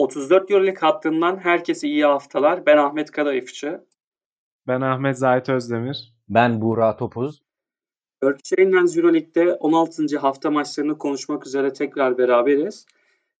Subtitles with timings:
[0.00, 2.66] 34 Euroleague hattından herkese iyi haftalar.
[2.66, 3.84] Ben Ahmet Kadayıfçı.
[4.66, 6.14] Ben Ahmet Zahit Özdemir.
[6.28, 7.42] Ben Buğra Topuz.
[8.22, 10.18] Örkçeyin Lens Euroleague'de 16.
[10.18, 12.86] hafta maçlarını konuşmak üzere tekrar beraberiz.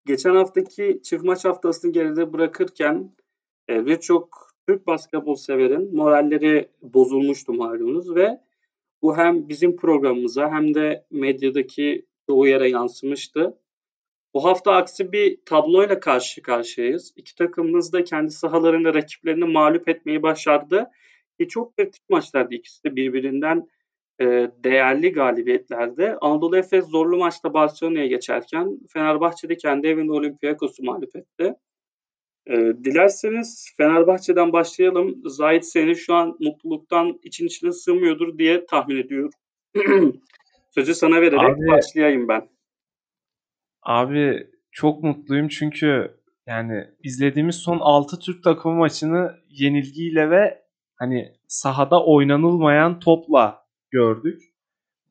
[0.06, 3.12] Geçen haftaki çift maç haftasını geride bırakırken
[3.70, 8.40] e, birçok Türk basketbol severin moralleri bozulmuştu malumunuz ve
[9.02, 13.56] bu hem bizim programımıza hem de medyadaki çoğu yere yansımıştı.
[14.34, 17.12] Bu hafta aksi bir tabloyla karşı karşıyayız.
[17.16, 20.90] İki takımımız da kendi sahalarında rakiplerini mağlup etmeyi başardı.
[21.38, 23.68] Ki çok kritik maçlardı ikisi de birbirinden
[24.20, 26.16] e, değerli galibiyetlerde.
[26.20, 31.54] Anadolu Efes zorlu maçta Barcelona'ya geçerken Fenerbahçe'de kendi evinde Olympiakos'u mağlup etti.
[32.46, 35.22] E, dilerseniz Fenerbahçe'den başlayalım.
[35.24, 39.30] Zahit seni şu an mutluluktan için içine sığmıyordur diye tahmin ediyorum.
[40.74, 42.48] Sözü sana vererek Abi, başlayayım ben.
[43.82, 50.62] Abi çok mutluyum çünkü yani izlediğimiz son 6 Türk takımı maçını yenilgiyle ve
[50.96, 54.42] hani sahada oynanılmayan topla gördük.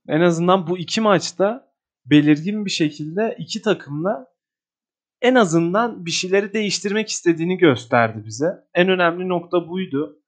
[0.08, 1.74] En azından bu iki maçta
[2.06, 4.28] belirgin bir şekilde iki takımla
[5.22, 8.48] en azından bir şeyleri değiştirmek istediğini gösterdi bize.
[8.74, 10.20] En önemli nokta buydu.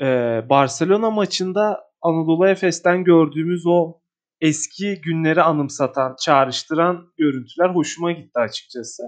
[0.00, 4.00] Ee, Barcelona maçında Anadolu Efes'ten gördüğümüz o
[4.44, 9.02] eski günleri anımsatan, çağrıştıran görüntüler hoşuma gitti açıkçası.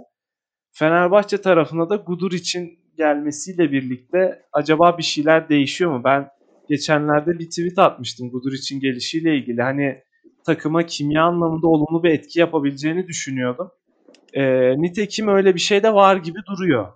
[0.73, 6.05] Fenerbahçe tarafına da Gudur için gelmesiyle birlikte acaba bir şeyler değişiyor mu?
[6.05, 6.28] Ben
[6.69, 9.62] geçenlerde bir tweet atmıştım Gudur için gelişiyle ilgili.
[9.62, 10.03] Hani
[10.47, 13.71] takıma kimya anlamında olumlu bir etki yapabileceğini düşünüyordum.
[14.33, 16.93] Ee, nitekim öyle bir şey de var gibi duruyor.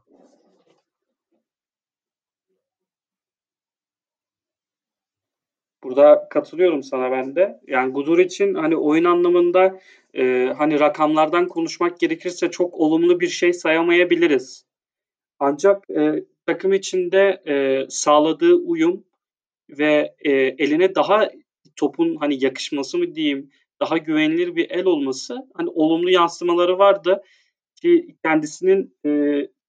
[5.91, 7.61] Burada katılıyorum sana ben de.
[7.67, 9.81] Yani Gudur için hani oyun anlamında
[10.15, 14.65] e, hani rakamlardan konuşmak gerekirse çok olumlu bir şey sayamayabiliriz.
[15.39, 19.05] Ancak e, takım içinde e, sağladığı uyum
[19.71, 21.31] ve e, eline daha
[21.77, 23.51] topun hani yakışması mı diyeyim
[23.81, 27.23] daha güvenilir bir el olması hani olumlu yansımaları vardı
[27.83, 29.11] ki kendisinin e,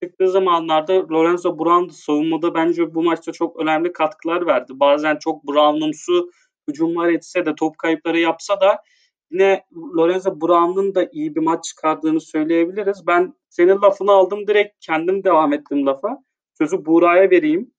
[0.04, 4.72] çıktığı zamanlarda Lorenzo Brown savunmada bence bu maçta çok önemli katkılar verdi.
[4.76, 6.32] Bazen çok Brown'umsu
[6.68, 8.84] hücumlar etse de top kayıpları yapsa da
[9.32, 9.66] yine
[9.98, 13.08] Lorenzo Brown'un da iyi bir maç çıkardığını söyleyebiliriz.
[13.08, 16.24] Ben senin lafını aldım direkt kendim devam ettim lafa.
[16.58, 17.72] Sözü Buğra'ya vereyim.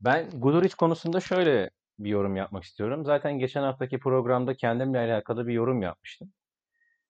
[0.00, 3.04] Ben Guduric konusunda şöyle bir yorum yapmak istiyorum.
[3.04, 6.32] Zaten geçen haftaki programda kendimle alakalı bir yorum yapmıştım.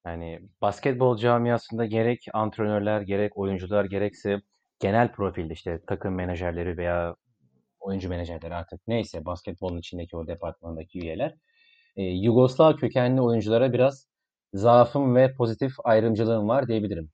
[0.07, 4.43] Yani basketbol camiasında gerek antrenörler, gerek oyuncular, gerekse
[4.81, 7.17] genel profilde işte takım menajerleri veya
[7.81, 11.35] oyuncu menajerleri artık neyse basketbolun içindeki o departmandaki üyeler
[11.97, 14.07] e, Yugoslav kökenli oyunculara biraz
[14.55, 17.11] zaafım ve pozitif ayrımcılığım var diyebilirim.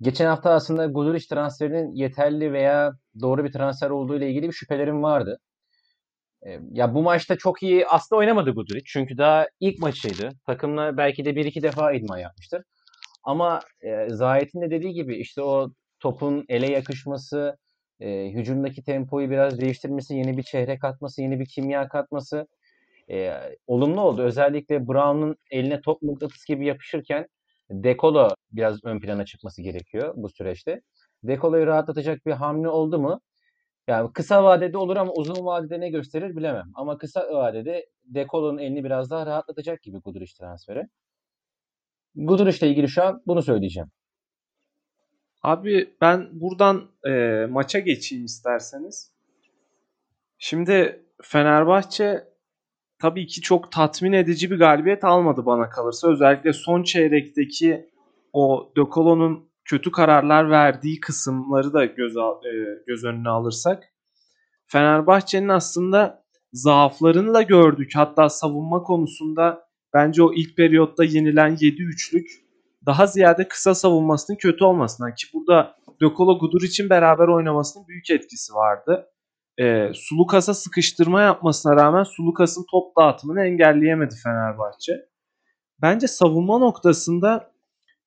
[0.00, 5.02] Geçen hafta aslında Guduric transferinin yeterli veya doğru bir transfer olduğu ile ilgili bir şüphelerim
[5.02, 5.38] vardı.
[6.72, 8.84] Ya bu maçta çok iyi aslında oynamadı Guduric.
[8.86, 10.30] Çünkü daha ilk maçıydı.
[10.46, 12.62] Takımla belki de bir iki defa idman yapmıştır.
[13.24, 15.70] Ama e, Zahit'in de dediği gibi işte o
[16.00, 17.56] topun ele yakışması,
[18.00, 22.46] e, hücumdaki tempoyu biraz değiştirmesi, yeni bir çehre katması, yeni bir kimya katması
[23.10, 23.32] e,
[23.66, 24.22] olumlu oldu.
[24.22, 27.28] Özellikle Brown'un eline top mıknatıs gibi yapışırken
[27.70, 30.80] Dekolo biraz ön plana çıkması gerekiyor bu süreçte.
[31.22, 33.20] Dekolo'yu rahatlatacak bir hamle oldu mu
[33.86, 36.70] yani kısa vadede olur ama uzun vadede ne gösterir bilemem.
[36.74, 40.88] Ama kısa vadede Dekolo'nun elini biraz daha rahatlatacak gibi Guduric transferi.
[42.14, 43.90] Guduric ile ilgili şu an bunu söyleyeceğim.
[45.42, 49.12] Abi ben buradan e, maça geçeyim isterseniz.
[50.38, 52.24] Şimdi Fenerbahçe
[52.98, 56.12] tabii ki çok tatmin edici bir galibiyet almadı bana kalırsa.
[56.12, 57.90] Özellikle son çeyrekteki
[58.32, 63.84] o Dekolo'nun kötü kararlar verdiği kısımları da göz, al, e, göz önüne alırsak
[64.66, 67.90] Fenerbahçe'nin aslında zaaflarını da gördük.
[67.94, 72.26] Hatta savunma konusunda bence o ilk periyotta yenilen 7-3'lük
[72.86, 78.54] daha ziyade kısa savunmasının kötü olmasından ki burada Dökolo Gudur için beraber oynamasının büyük etkisi
[78.54, 79.06] vardı.
[79.58, 84.92] E, Sulukas'a sıkıştırma yapmasına rağmen Sulukas'ın top dağıtımını engelleyemedi Fenerbahçe.
[85.82, 87.52] Bence savunma noktasında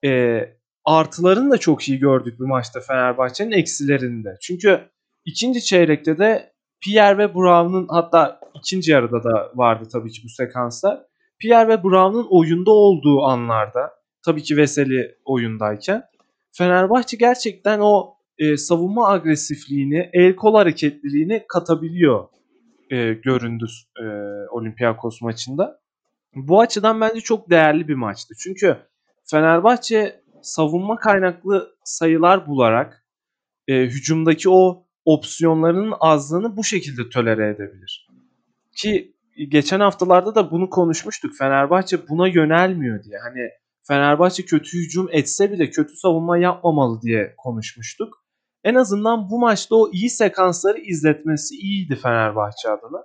[0.05, 0.39] e,
[0.85, 4.37] artılarını da çok iyi gördük bu maçta Fenerbahçe'nin eksilerinde.
[4.41, 4.89] Çünkü
[5.25, 10.99] ikinci çeyrekte de Pierre ve Brown'un hatta ikinci yarıda da vardı tabii ki bu sekanslar.
[11.39, 13.91] Pierre ve Brown'un oyunda olduğu anlarda
[14.25, 16.03] tabii ki Veseli oyundayken
[16.51, 22.27] Fenerbahçe gerçekten o e, savunma agresifliğini, el kol hareketliliğini katabiliyor
[22.89, 23.65] e, göründü
[24.01, 24.05] e,
[24.51, 25.79] Olympiakos maçında.
[26.35, 28.33] Bu açıdan bence çok değerli bir maçtı.
[28.39, 28.77] Çünkü
[29.25, 33.05] Fenerbahçe savunma kaynaklı sayılar bularak
[33.67, 38.07] e, hücumdaki o opsiyonlarının azlığını bu şekilde tolere edebilir.
[38.77, 39.15] Ki
[39.47, 41.37] geçen haftalarda da bunu konuşmuştuk.
[41.37, 43.17] Fenerbahçe buna yönelmiyor diye.
[43.17, 43.49] Hani
[43.87, 48.23] Fenerbahçe kötü hücum etse bile kötü savunma yapmamalı diye konuşmuştuk.
[48.63, 53.03] En azından bu maçta o iyi sekansları izletmesi iyiydi Fenerbahçe adına.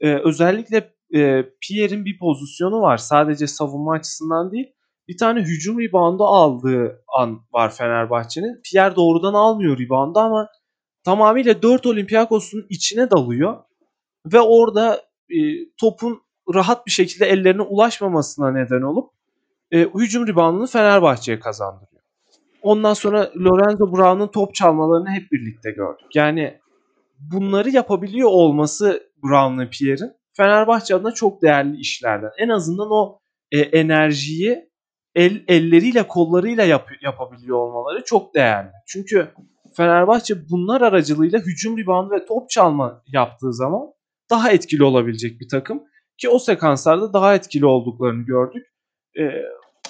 [0.00, 2.96] Ee, özellikle e, Pierre'in bir pozisyonu var.
[2.96, 4.72] Sadece savunma açısından değil.
[5.08, 8.60] Bir tane hücum reboundu aldığı an var Fenerbahçe'nin.
[8.64, 10.48] Pierre doğrudan almıyor reboundu ama
[11.04, 13.58] tamamıyla 4 Olympiakos'un içine dalıyor.
[14.32, 15.36] Ve orada e,
[15.80, 16.22] topun
[16.54, 19.10] rahat bir şekilde ellerine ulaşmamasına neden olup
[19.70, 22.02] e, hücum reboundunu Fenerbahçe'ye kazandırıyor.
[22.62, 26.06] Ondan sonra Lorenzo Brown'un top çalmalarını hep birlikte gördük.
[26.14, 26.60] Yani
[27.18, 32.30] bunları yapabiliyor olması Brown'la Pierre'in Fenerbahçe adına çok değerli işlerden.
[32.38, 33.18] En azından o
[33.50, 34.71] e, enerjiyi
[35.14, 38.70] el elleriyle kollarıyla yap, yapabiliyor olmaları çok değerli.
[38.86, 39.28] Çünkü
[39.76, 43.92] Fenerbahçe bunlar aracılığıyla hücum reboundu ve top çalma yaptığı zaman
[44.30, 45.82] daha etkili olabilecek bir takım.
[46.18, 48.66] Ki o sekanslarda daha etkili olduklarını gördük.
[49.18, 49.22] Ee,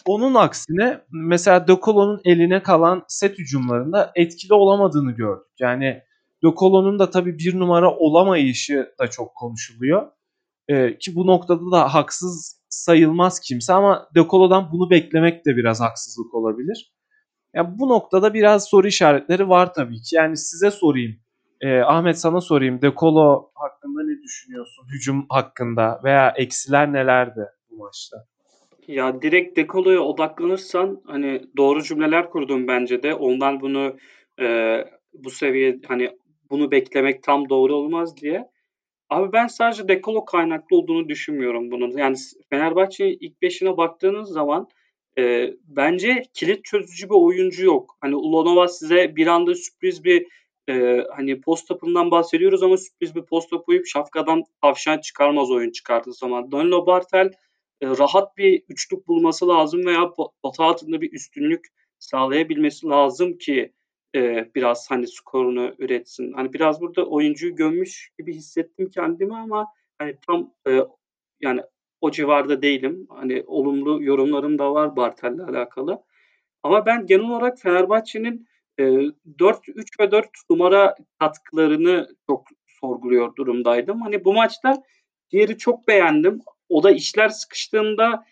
[0.06, 5.46] onun aksine mesela De Colo'nun eline kalan set hücumlarında etkili olamadığını gördük.
[5.60, 6.02] Yani
[6.44, 10.06] De Colo'nun da tabii bir numara olamayışı da çok konuşuluyor.
[10.68, 15.80] Ee, ki bu noktada da haksız sayılmaz kimse ama De Colo'dan bunu beklemek de biraz
[15.80, 16.92] haksızlık olabilir.
[17.54, 20.16] Yani bu noktada biraz soru işaretleri var tabii ki.
[20.16, 21.16] Yani size sorayım.
[21.60, 22.82] Ee, Ahmet sana sorayım.
[22.82, 24.86] De Colo hakkında ne düşünüyorsun?
[24.92, 28.16] Hücum hakkında veya eksiler nelerdi bu maçta?
[28.88, 33.14] Ya direkt Dekolo'ya odaklanırsan hani doğru cümleler kurdum bence de.
[33.14, 33.96] Ondan bunu
[34.40, 34.78] e,
[35.14, 36.10] bu seviye hani
[36.50, 38.48] bunu beklemek tam doğru olmaz diye.
[39.12, 41.96] Abi ben sadece Dekolo kaynaklı olduğunu düşünmüyorum bunun.
[41.96, 42.16] Yani
[42.50, 44.68] Fenerbahçe ilk beşine baktığınız zaman
[45.18, 47.96] e, bence kilit çözücü bir oyuncu yok.
[48.00, 50.26] Hani Ulonova size bir anda sürpriz bir
[50.68, 56.12] e, hani post tapından bahsediyoruz ama sürpriz bir post tapıyıp şafkadan tavşan çıkarmaz oyun çıkardığı
[56.12, 56.52] zaman.
[56.52, 57.30] Danilo Bartel
[57.80, 60.10] e, rahat bir üçlük bulması lazım veya
[60.42, 61.66] pota altında bir üstünlük
[61.98, 63.72] sağlayabilmesi lazım ki
[64.14, 66.32] e, biraz hani skorunu üretsin.
[66.32, 69.66] Hani biraz burada oyuncuyu gömmüş gibi hissettim kendimi ama
[69.98, 70.80] hani tam e,
[71.40, 71.60] yani
[72.00, 73.06] o civarda değilim.
[73.10, 76.02] Hani olumlu yorumlarım da var Bartel'le alakalı.
[76.62, 78.48] Ama ben genel olarak Fenerbahçe'nin
[78.78, 78.82] e,
[79.38, 84.02] 4-3 ve 4 numara katkılarını çok sorguluyor durumdaydım.
[84.02, 84.82] Hani bu maçta
[85.30, 86.40] diğeri çok beğendim.
[86.68, 88.24] O da işler sıkıştığında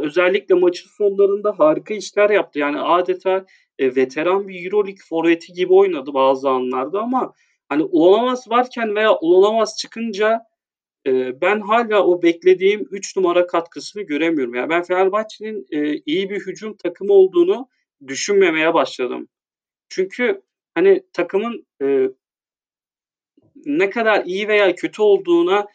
[0.00, 2.58] özellikle maçın sonlarında harika işler yaptı.
[2.58, 3.46] Yani adeta
[3.78, 7.32] e, veteran bir Euroleague forveti gibi oynadı bazı anlarda ama
[7.68, 10.40] hani Ulanovas varken veya Ulanovas çıkınca
[11.06, 14.54] e, ben hala o beklediğim 3 numara katkısını göremiyorum.
[14.54, 17.68] Yani ben Fenerbahçe'nin e, iyi bir hücum takımı olduğunu
[18.06, 19.28] düşünmemeye başladım.
[19.88, 20.42] Çünkü
[20.74, 21.66] hani takımın
[23.66, 25.66] ne kadar iyi veya kötü olduğuna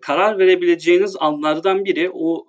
[0.00, 2.46] karar verebileceğiniz anlardan biri o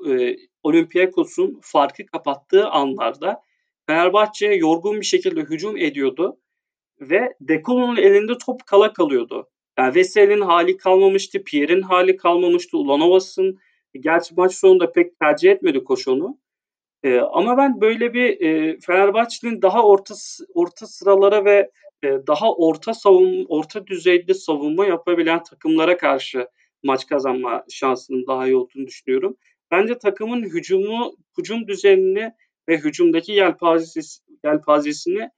[0.63, 3.41] Olympiakos'un farkı kapattığı anlarda
[3.87, 6.37] Fenerbahçe yorgun bir şekilde hücum ediyordu
[7.01, 9.49] ve Dekolo'nun elinde top kala kalıyordu.
[9.77, 13.59] Yani Veseli'nin hali kalmamıştı, Pierre'in hali kalmamıştı, Ulanovas'ın
[13.99, 16.37] gerçi maç sonunda pek tercih etmedi koşunu.
[17.03, 20.15] Ee, ama ben böyle bir e, Fenerbahçe'nin daha orta
[20.53, 21.71] orta sıralara ve
[22.03, 26.47] e, daha orta savun orta düzeyde savunma yapabilen takımlara karşı
[26.83, 29.37] maç kazanma şansının daha iyi olduğunu düşünüyorum.
[29.71, 32.33] Bence takımın hücumu hücum düzenini
[32.69, 35.29] ve hücumdaki yelpazesi, yelpazesini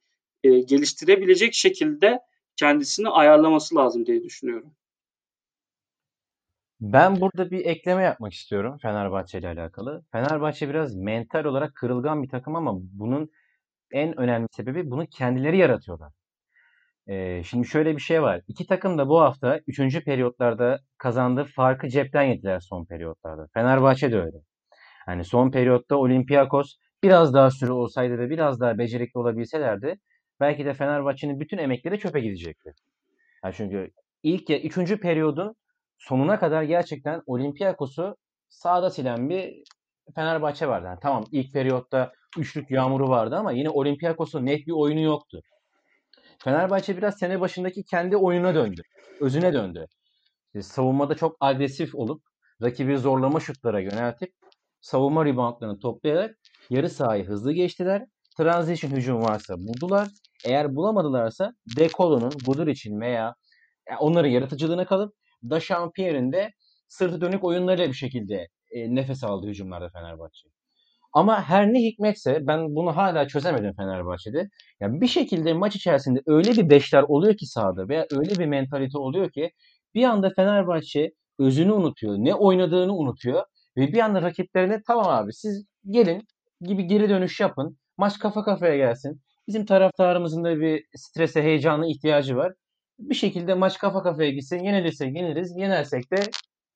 [0.44, 2.20] e, geliştirebilecek şekilde
[2.56, 4.74] kendisini ayarlaması lazım diye düşünüyorum.
[6.80, 10.04] Ben burada bir ekleme yapmak istiyorum Fenerbahçe ile alakalı.
[10.12, 13.30] Fenerbahçe biraz mental olarak kırılgan bir takım ama bunun
[13.90, 16.12] en önemli sebebi bunu kendileri yaratıyorlar.
[17.08, 18.40] Ee, şimdi şöyle bir şey var.
[18.48, 20.04] İki takım da bu hafta 3.
[20.04, 23.46] periyotlarda kazandığı farkı cepten yediler son periyotlarda.
[23.54, 24.36] Fenerbahçe de öyle.
[25.06, 29.96] Hani son periyotta Olympiakos biraz daha süre olsaydı ve biraz daha becerikli olabilselerdi
[30.40, 32.72] belki de Fenerbahçe'nin bütün emekleri çöpe gidecekti.
[33.44, 33.90] Yani çünkü
[34.22, 35.54] ilk ya üçüncü periyodun
[35.98, 38.16] sonuna kadar gerçekten Olympiakos'u
[38.48, 39.62] sağda silen bir
[40.14, 40.86] Fenerbahçe vardı.
[40.86, 45.40] Yani tamam ilk periyotta üçlük yağmuru vardı ama yine Olympiakos'un net bir oyunu yoktu.
[46.38, 48.82] Fenerbahçe biraz sene başındaki kendi oyununa döndü.
[49.20, 49.86] Özüne döndü.
[50.46, 52.22] İşte savunmada çok agresif olup
[52.62, 54.32] rakibi zorlama şutlara yöneltip
[54.80, 56.36] savunma reboundlarını toplayarak
[56.70, 58.04] yarı sahayı hızlı geçtiler.
[58.36, 60.08] Transition hücum varsa buldular.
[60.44, 63.34] Eğer bulamadılarsa Dekolo'nun Budur için veya
[64.00, 65.14] onların yaratıcılığına kalıp
[65.50, 66.52] Dachampierre'in de
[66.88, 70.53] sırtı dönük oyunlarıyla bir şekilde e, nefes aldı hücumlarda Fenerbahçe.
[71.14, 74.48] Ama her ne hikmetse ben bunu hala çözemedim Fenerbahçe'de.
[74.80, 78.98] Yani bir şekilde maç içerisinde öyle bir beşler oluyor ki sahada veya öyle bir mentalite
[78.98, 79.50] oluyor ki
[79.94, 82.14] bir anda Fenerbahçe özünü unutuyor.
[82.18, 83.44] Ne oynadığını unutuyor.
[83.76, 86.22] Ve bir anda rakiplerine tamam abi siz gelin
[86.60, 87.78] gibi geri dönüş yapın.
[87.98, 89.22] Maç kafa kafaya gelsin.
[89.48, 92.52] Bizim taraftarımızın da bir strese, heyecanı ihtiyacı var.
[92.98, 94.58] Bir şekilde maç kafa kafaya gitsin.
[94.64, 95.56] Yenilirsek yeniriz.
[95.56, 96.16] Yenersek de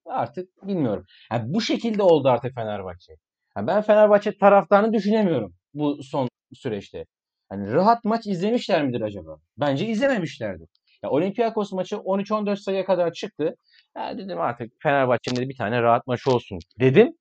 [0.07, 1.04] artık bilmiyorum.
[1.33, 3.28] Yani bu şekilde oldu artık Fenerbahçe.
[3.59, 7.05] Yani ben Fenerbahçe taraftarını düşünemiyorum bu son süreçte.
[7.49, 9.37] Hani rahat maç izlemişler midir acaba?
[9.57, 10.69] Bence izlememişlerdir.
[11.03, 13.55] Ya Olympiakos maçı 13-14 sayıya kadar çıktı.
[13.97, 17.12] Ya dedim artık Fenerbahçe'nin bir tane rahat maç olsun dedim.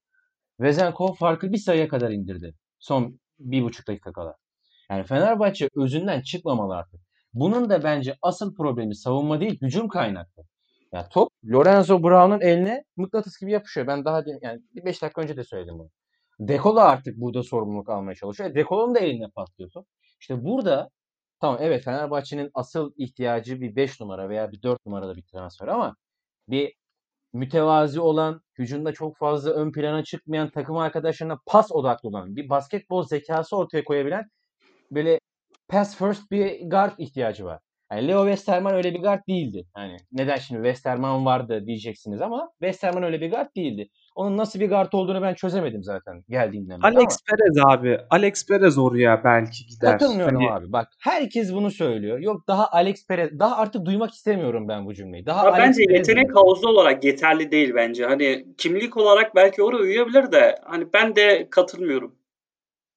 [0.59, 2.53] Vezenkov farkı bir sayıya kadar indirdi.
[2.79, 4.35] Son bir buçuk dakika kala.
[4.91, 6.99] Yani Fenerbahçe özünden çıkmamalı artık.
[7.33, 10.43] Bunun da bence asıl problemi savunma değil hücum kaynaklı.
[10.93, 13.87] Ya top Lorenzo Brown'un eline mıknatıs gibi yapışıyor.
[13.87, 15.89] Ben daha yani 5 dakika önce de söyledim bunu.
[16.39, 18.49] Dekolo artık burada sorumluluk almaya çalışıyor.
[18.49, 19.87] E, Dekolo'nun da eline patlıyor top.
[20.19, 20.89] İşte burada
[21.41, 25.95] tamam evet Fenerbahçe'nin asıl ihtiyacı bir 5 numara veya bir 4 numarada bir transfer ama
[26.49, 26.73] bir
[27.33, 33.03] mütevazi olan, hücumda çok fazla ön plana çıkmayan, takım arkadaşlarına pas odaklı olan, bir basketbol
[33.03, 34.25] zekası ortaya koyabilen
[34.91, 35.19] böyle
[35.69, 37.59] pass first bir guard ihtiyacı var.
[37.91, 39.67] Yani Leo Westerman öyle bir guard değildi.
[39.73, 43.89] Hani neden şimdi Westerman vardı diyeceksiniz ama Westerman öyle bir guard değildi.
[44.17, 46.87] Onun nasıl bir guard olduğunu ben çözemedim zaten geldiğinden beri.
[46.87, 47.37] Alex ama.
[47.37, 47.99] Perez abi.
[48.09, 49.91] Alex Perez oraya belki gider.
[49.91, 50.51] Katılmıyorum hani...
[50.51, 50.71] abi.
[50.71, 52.19] Bak herkes bunu söylüyor.
[52.19, 53.39] Yok daha Alex Perez.
[53.39, 55.25] Daha artık duymak istemiyorum ben bu cümleyi.
[55.25, 58.05] Daha ya bence Perez yetenek havuzu olarak yeterli değil bence.
[58.05, 62.15] Hani kimlik olarak belki oraya uyabilir de hani ben de katılmıyorum.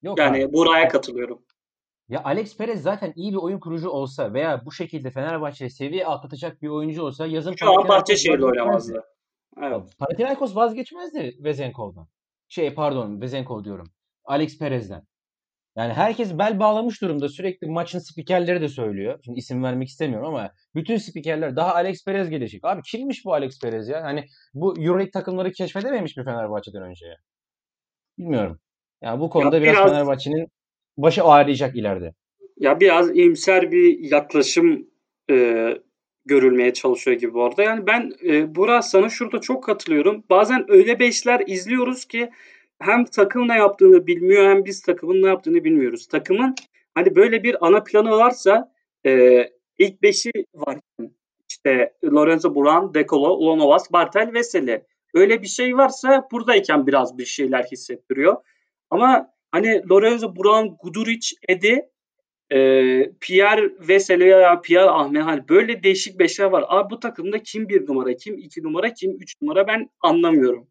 [0.02, 0.52] Yok yani abi.
[0.52, 1.42] buraya katılıyorum.
[2.08, 6.62] Ya Alex Perez zaten iyi bir oyun kurucu olsa veya bu şekilde Fenerbahçe'ye seviye atlatacak
[6.62, 9.04] bir oyuncu olsa yazın Şu an Bahçeşehir'de oynamazdı.
[9.58, 9.98] Evet.
[9.98, 12.08] Panathinaikos vazgeçmezdi Vezenkov'dan.
[12.48, 13.86] Şey pardon Vezenkov diyorum.
[14.24, 15.02] Alex Perez'den.
[15.76, 17.28] Yani herkes bel bağlamış durumda.
[17.28, 19.20] Sürekli maçın spikerleri de söylüyor.
[19.24, 22.64] Şimdi isim vermek istemiyorum ama bütün spikerler daha Alex Perez gelecek.
[22.64, 24.02] Abi kimmiş bu Alex Perez ya?
[24.02, 27.16] Hani bu Euroleague takımları keşfedememiş mi Fenerbahçe'den önce ya?
[28.18, 28.60] Bilmiyorum.
[29.02, 30.48] Yani bu konuda ya biraz, biraz Fenerbahçe'nin
[30.96, 32.14] başı ağrıyacak ileride.
[32.56, 34.90] Ya biraz iyimser bir yaklaşım
[35.30, 35.34] e,
[36.26, 37.62] görülmeye çalışıyor gibi orada.
[37.62, 40.24] Yani ben e, Burak sana şurada çok katılıyorum.
[40.30, 42.30] Bazen öyle beşler izliyoruz ki
[42.78, 46.06] hem takım ne yaptığını bilmiyor hem biz takımın ne yaptığını bilmiyoruz.
[46.06, 46.54] Takımın
[46.94, 48.72] hani böyle bir ana planı varsa
[49.06, 49.44] e,
[49.78, 50.78] ilk beşi var.
[51.50, 54.84] İşte Lorenzo Buran, Dekolo, Lonovas, Bartel, Veseli.
[55.14, 58.36] Öyle bir şey varsa buradayken biraz bir şeyler hissettiriyor.
[58.90, 61.90] Ama Hani Lorenzo Brown, Guduric, Edi,
[62.52, 62.58] e,
[63.20, 66.64] Pierre Veseli veya Pierre Ahmet hani böyle değişik beşler var.
[66.68, 70.66] Abi bu takımda kim bir numara, kim iki numara, kim üç numara ben anlamıyorum.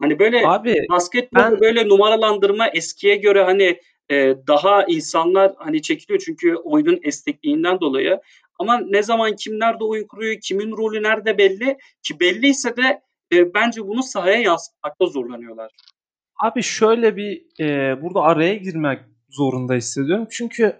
[0.00, 1.60] Hani böyle Abi, basketbol ben...
[1.60, 8.20] böyle numaralandırma eskiye göre hani e, daha insanlar hani çekiliyor çünkü oyunun esnekliğinden dolayı.
[8.58, 13.02] Ama ne zaman kim nerede oyun kuruyor, kimin rolü nerede belli ki belliyse de
[13.32, 15.72] e, bence bunu sahaya yansıtmakta zorlanıyorlar.
[16.42, 18.98] Abi şöyle bir e, burada araya girmek
[19.30, 20.26] zorunda hissediyorum.
[20.30, 20.76] Çünkü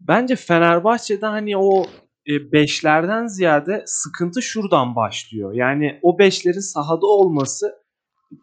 [0.00, 1.86] bence Fenerbahçe'de hani o
[2.28, 5.52] e, beşlerden ziyade sıkıntı şuradan başlıyor.
[5.54, 7.74] Yani o beşlerin sahada olması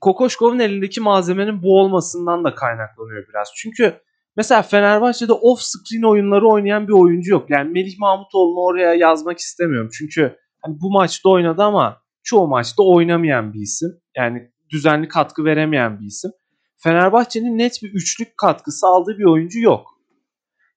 [0.01, 3.51] Kokoşkov'un elindeki malzemenin bu olmasından da kaynaklanıyor biraz.
[3.55, 3.93] Çünkü
[4.38, 7.50] mesela Fenerbahçe'de off screen oyunları oynayan bir oyuncu yok.
[7.50, 9.89] Yani Melih Mahmutoğlu'nu oraya yazmak istemiyorum.
[9.97, 13.89] Çünkü hani bu maçta oynadı ama çoğu maçta oynamayan bir isim.
[14.17, 16.31] Yani düzenli katkı veremeyen bir isim.
[16.77, 19.88] Fenerbahçe'nin net bir üçlük katkısı aldığı bir oyuncu yok.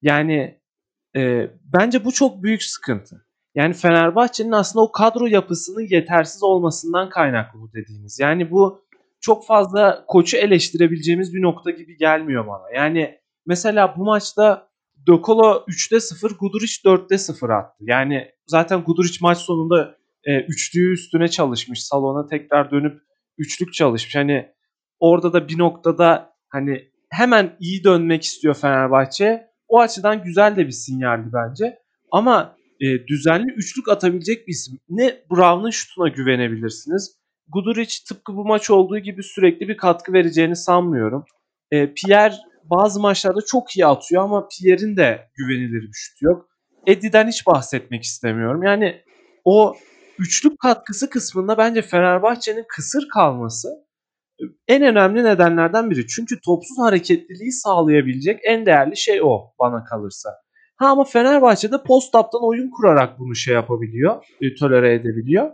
[0.03, 0.61] Yani
[1.17, 3.27] e, bence bu çok büyük sıkıntı.
[3.55, 8.19] Yani Fenerbahçe'nin aslında o kadro yapısının yetersiz olmasından kaynaklı bu dediğimiz.
[8.21, 8.81] Yani bu
[9.21, 12.71] çok fazla koçu eleştirebileceğimiz bir nokta gibi gelmiyor bana.
[12.75, 14.69] Yani mesela bu maçta
[15.07, 17.77] Dokolo 3'te 0, Guduric 4'te 0 attı.
[17.81, 21.85] Yani zaten Guduric maç sonunda e, üçlüğü üstüne çalışmış.
[21.85, 23.01] Salona tekrar dönüp
[23.39, 24.17] üçlük çalışmış.
[24.17, 24.49] Hani
[25.01, 29.49] orada da bir noktada hani hemen iyi dönmek istiyor Fenerbahçe.
[29.69, 31.79] O açıdan güzel de bir sinyaldi bence.
[32.11, 34.79] Ama e, düzenli üçlük atabilecek bir isim.
[34.89, 37.19] Ne Brown'un şutuna güvenebilirsiniz.
[37.49, 41.25] Guduric tıpkı bu maç olduğu gibi sürekli bir katkı vereceğini sanmıyorum.
[41.71, 42.35] E, Pierre
[42.65, 46.49] bazı maçlarda çok iyi atıyor ama Pierre'in de güvenilir bir şut yok.
[46.87, 48.63] Eddie'den hiç bahsetmek istemiyorum.
[48.63, 49.03] Yani
[49.45, 49.77] o
[50.19, 53.69] üçlük katkısı kısmında bence Fenerbahçe'nin kısır kalması
[54.69, 56.07] en önemli nedenlerden biri.
[56.07, 60.31] Çünkü topsuz hareketliliği sağlayabilecek en değerli şey o bana kalırsa.
[60.77, 65.51] Ha ama Fenerbahçe'de post-up'tan oyun kurarak bunu şey yapabiliyor, e, tolere edebiliyor.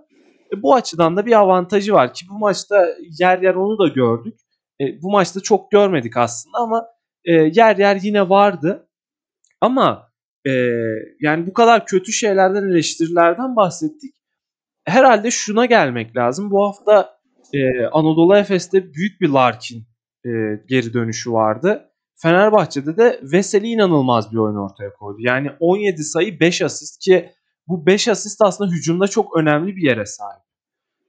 [0.54, 2.86] E, bu açıdan da bir avantajı var ki bu maçta
[3.20, 4.34] yer yer onu da gördük.
[4.80, 6.86] E, bu maçta çok görmedik aslında ama
[7.24, 8.88] e, yer yer yine vardı.
[9.60, 10.10] Ama
[10.46, 10.50] e,
[11.20, 14.14] yani bu kadar kötü şeylerden eleştirilerden bahsettik.
[14.84, 16.50] Herhalde şuna gelmek lazım.
[16.50, 17.13] Bu hafta
[17.54, 19.86] e, Anadolu Efes'te büyük bir Larkin
[20.26, 20.30] e,
[20.68, 21.90] geri dönüşü vardı.
[22.16, 25.18] Fenerbahçe'de de Veseli inanılmaz bir oyun ortaya koydu.
[25.20, 27.30] Yani 17 sayı 5 asist ki
[27.68, 30.42] bu 5 asist aslında hücumda çok önemli bir yere sahip.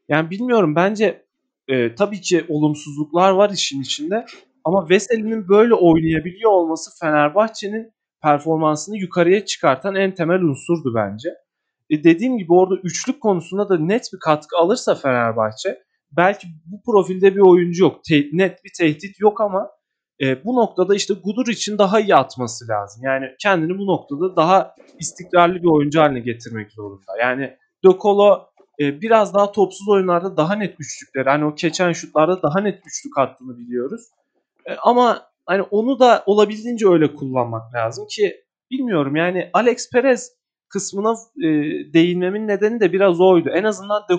[0.10, 1.25] Yani bilmiyorum bence
[1.68, 4.25] e, tabii ki olumsuzluklar var işin içinde
[4.64, 11.30] ama Veseli'nin böyle oynayabiliyor olması Fenerbahçe'nin performansını yukarıya çıkartan en temel unsurdu bence.
[11.90, 15.86] E dediğim gibi orada üçlük konusunda da net bir katkı alırsa Fenerbahçe
[16.17, 18.03] belki bu profilde bir oyuncu yok.
[18.03, 19.69] Te- net bir tehdit yok ama
[20.22, 23.01] e, bu noktada işte Gudur için daha iyi atması lazım.
[23.05, 27.12] Yani kendini bu noktada daha istikrarlı bir oyuncu haline getirmek zorunda.
[27.19, 28.45] Yani De Colo
[28.79, 33.17] e, biraz daha topsuz oyunlarda daha net üçlükleri hani o keçen şutlarda daha net üçlük
[33.17, 34.01] attığını biliyoruz.
[34.65, 40.31] E, ama hani onu da olabildiğince öyle kullanmak lazım ki bilmiyorum yani Alex Perez
[40.75, 41.50] kısmına e,
[41.94, 43.50] değinmemin nedeni de biraz oydu.
[43.50, 44.13] En azından De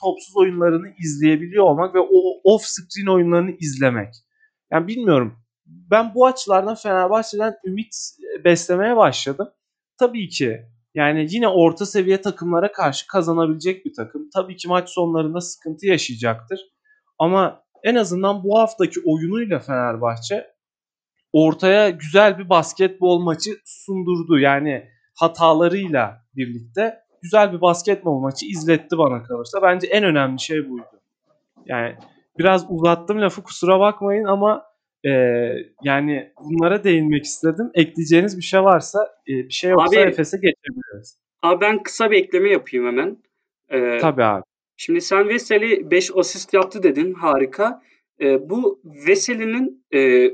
[0.00, 4.14] topsuz oyunlarını izleyebiliyor olmak ve o off screen oyunlarını izlemek.
[4.70, 5.38] Yani bilmiyorum.
[5.66, 7.94] Ben bu açılardan Fenerbahçe'den ümit
[8.44, 9.48] beslemeye başladım.
[9.98, 10.62] Tabii ki
[10.94, 14.30] yani yine orta seviye takımlara karşı kazanabilecek bir takım.
[14.34, 16.60] Tabii ki maç sonlarında sıkıntı yaşayacaktır.
[17.18, 20.46] Ama en azından bu haftaki oyunuyla Fenerbahçe
[21.32, 24.38] ortaya güzel bir basketbol maçı sundurdu.
[24.38, 24.88] Yani
[25.22, 29.62] hatalarıyla birlikte güzel bir basketbol maçı izletti bana kalırsa.
[29.62, 31.00] Bence en önemli şey buydu.
[31.66, 31.96] Yani
[32.38, 34.66] biraz uzattım lafı kusura bakmayın ama
[35.04, 35.10] e,
[35.82, 37.70] yani bunlara değinmek istedim.
[37.74, 38.98] Ekleyeceğiniz bir şey varsa
[39.28, 41.18] e, bir şey yoksa abi, Efes'e geçebiliriz.
[41.42, 43.16] Abi ben kısa bir ekleme yapayım hemen.
[43.68, 44.42] Ee, Tabii abi.
[44.76, 47.14] Şimdi sen Veseli 5 asist yaptı dedin.
[47.14, 47.82] Harika.
[48.20, 50.30] Ee, bu Veseli'nin e,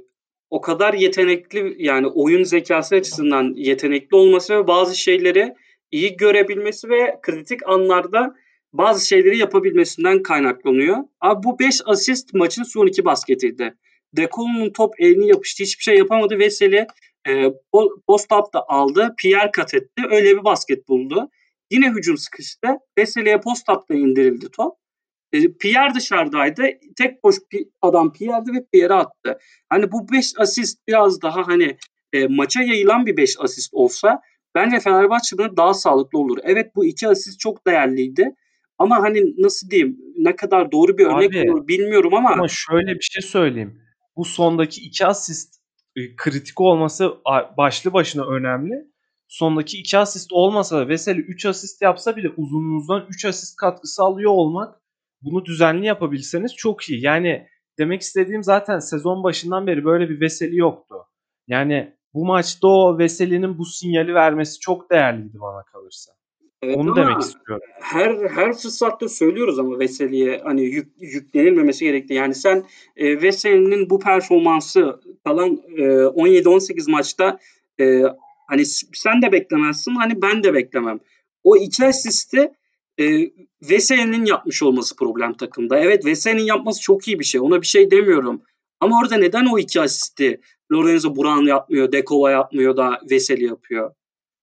[0.50, 5.54] o kadar yetenekli yani oyun zekası açısından yetenekli olması ve bazı şeyleri
[5.90, 8.34] iyi görebilmesi ve kritik anlarda
[8.72, 10.96] bazı şeyleri yapabilmesinden kaynaklanıyor.
[11.20, 13.74] Abi bu 5 asist maçın son iki basketiydi.
[14.16, 15.62] Dekolo'nun top elini yapıştı.
[15.62, 16.38] Hiçbir şey yapamadı.
[16.38, 16.86] Veseli
[17.28, 17.52] e,
[18.06, 19.14] post-up da aldı.
[19.18, 20.02] Pierre kat etti.
[20.10, 21.30] Öyle bir basket buldu.
[21.70, 22.68] Yine hücum sıkıştı.
[22.98, 24.74] Veseli'ye post-up da indirildi top.
[25.32, 26.62] E, Pierre dışarıdaydı.
[26.96, 27.36] Tek boş
[27.82, 29.38] adam Pierre'di ve Pierre attı.
[29.68, 31.76] Hani bu 5 asist biraz daha hani
[32.12, 34.20] e, maça yayılan bir 5 asist olsa
[34.54, 36.38] bence Fenerbahçe'de daha sağlıklı olur.
[36.42, 38.34] Evet bu iki asist çok değerliydi.
[38.78, 42.30] Ama hani nasıl diyeyim ne kadar doğru bir örnek Abi, olur bilmiyorum ama.
[42.30, 43.80] Ama şöyle bir şey söyleyeyim
[44.18, 45.54] bu sondaki iki asist
[45.96, 47.12] e, kritik olması
[47.58, 48.74] başlı başına önemli.
[49.28, 54.30] Sondaki iki asist olmasa da Veseli 3 asist yapsa bile uzunluğunuzdan 3 asist katkısı alıyor
[54.30, 54.77] olmak
[55.22, 57.04] bunu düzenli yapabilseniz çok iyi.
[57.04, 57.46] Yani
[57.78, 60.94] demek istediğim zaten sezon başından beri böyle bir Veseli yoktu.
[61.48, 66.12] Yani bu maçta o Veseli'nin bu sinyali vermesi çok değerliydi bana kalırsa.
[66.62, 67.62] Evet Onu demek istiyorum.
[67.80, 72.14] Her her fırsatta söylüyoruz ama Veseli'ye hani yük, yüklenilmemesi gerekti.
[72.14, 72.64] Yani sen
[72.96, 77.38] e, Veseli'nin bu performansı kalan e, 17-18 maçta
[77.80, 78.02] e,
[78.48, 81.00] hani sen de beklemezsin hani ben de beklemem.
[81.44, 82.50] O iki asisti
[83.00, 83.30] e,
[83.70, 85.78] Veseli'nin yapmış olması problem takımda.
[85.78, 87.40] Evet Veseli'nin yapması çok iyi bir şey.
[87.40, 88.42] Ona bir şey demiyorum.
[88.80, 90.40] Ama orada neden o iki asisti
[90.72, 93.94] Lorenzo Buran yapmıyor, Dekova yapmıyor da Veseli yapıyor?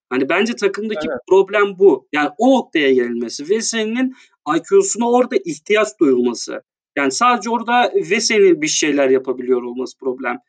[0.09, 1.19] Hani bence takımdaki evet.
[1.29, 2.07] problem bu.
[2.13, 3.49] Yani o noktaya gelinmesi.
[3.49, 4.15] Veseli'nin
[4.57, 6.61] IQ'suna orada ihtiyaç duyulması.
[6.97, 10.39] Yani sadece orada Veseli bir şeyler yapabiliyor olması problem.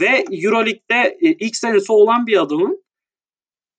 [0.00, 2.82] Ve Euroleague'de e, ilk senesi olan bir adamın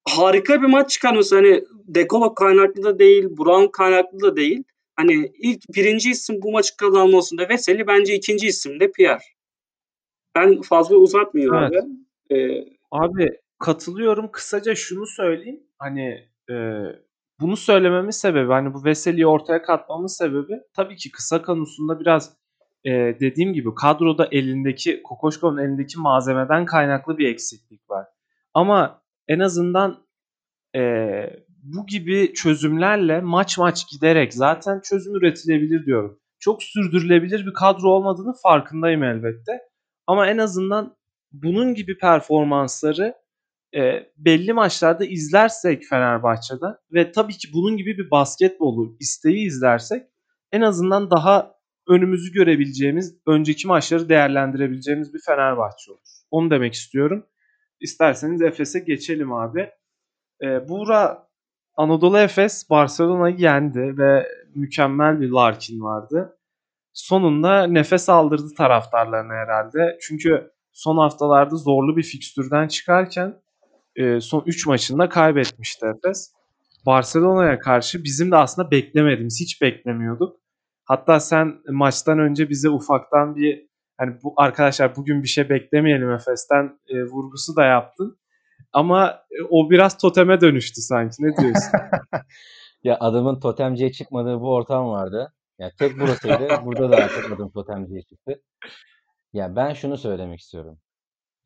[0.06, 1.36] harika bir maç çıkarması.
[1.36, 4.64] Hani Dekolo kaynaklı da değil, Brown kaynaklı da değil.
[4.96, 9.24] Hani ilk birinci isim bu maçı kazanmasında Veseli bence ikinci isim de Pierre.
[10.36, 11.84] Ben fazla uzatmıyorum evet.
[11.84, 12.40] abi.
[12.40, 14.32] Ee, abi katılıyorum.
[14.32, 15.64] Kısaca şunu söyleyeyim.
[15.78, 16.56] Hani e,
[17.42, 22.38] bunu söylememin sebebi hani bu Veseli'yi ortaya katmamın sebebi tabii ki kısa konusunda biraz
[22.86, 28.06] e, dediğim gibi kadroda elindeki Kokoşko'nun elindeki malzemeden kaynaklı bir eksiklik var.
[28.54, 30.04] Ama en azından
[30.76, 30.82] e,
[31.64, 36.20] bu gibi çözümlerle maç maç giderek zaten çözüm üretilebilir diyorum.
[36.40, 39.62] Çok sürdürülebilir bir kadro olmadığını farkındayım elbette.
[40.08, 40.96] Ama en azından
[41.32, 43.16] bunun gibi performansları
[43.76, 50.04] e, belli maçlarda izlersek Fenerbahçe'de ve tabii ki bunun gibi bir basketbolu isteği izlersek
[50.52, 51.56] en azından daha
[51.88, 56.00] önümüzü görebileceğimiz, önceki maçları değerlendirebileceğimiz bir Fenerbahçe olur.
[56.32, 57.26] Onu demek istiyorum.
[57.82, 59.70] İsterseniz Efes'e geçelim abi.
[60.44, 61.28] E, Buğra
[61.78, 66.38] Anadolu Efes Barcelona'yı yendi ve mükemmel bir Larkin vardı.
[66.94, 69.98] sonunda nefes aldırdı taraftarlarına herhalde.
[70.02, 73.42] Çünkü son haftalarda zorlu bir fikstürden çıkarken
[73.96, 76.34] e, son 3 maçında kaybetmişti Efes.
[76.86, 80.40] Barcelona'ya karşı bizim de aslında beklemediğimiz, hiç beklemiyorduk.
[80.86, 83.69] Hatta sen maçtan önce bize ufaktan bir
[84.00, 88.20] hani bu arkadaşlar bugün bir şey beklemeyelim Efes'ten e, vurgusu da yaptın.
[88.74, 91.16] Ama e, o biraz toteme dönüştü sanki.
[91.20, 91.80] Ne diyorsun?
[92.84, 95.34] ya adamın totemciye çıkmadığı bu ortam vardı.
[95.60, 96.48] Ya tek burasıydı.
[96.66, 98.42] burada da artık adım totemciye çıktı.
[99.34, 100.80] Ya ben şunu söylemek istiyorum.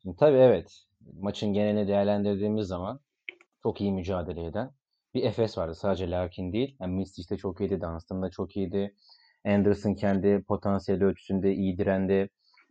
[0.02, 0.72] Şimdi tabii evet.
[1.20, 3.00] Maçın genelini değerlendirdiğimiz zaman
[3.62, 4.70] çok iyi mücadele eden
[5.14, 5.74] bir Efes vardı.
[5.74, 6.76] Sadece Larkin değil.
[6.80, 7.80] Yani Mistic de çok iyiydi.
[7.80, 8.94] Dunstan da çok iyiydi.
[9.44, 12.30] Anderson kendi potansiyeli ölçüsünde iyi direndi.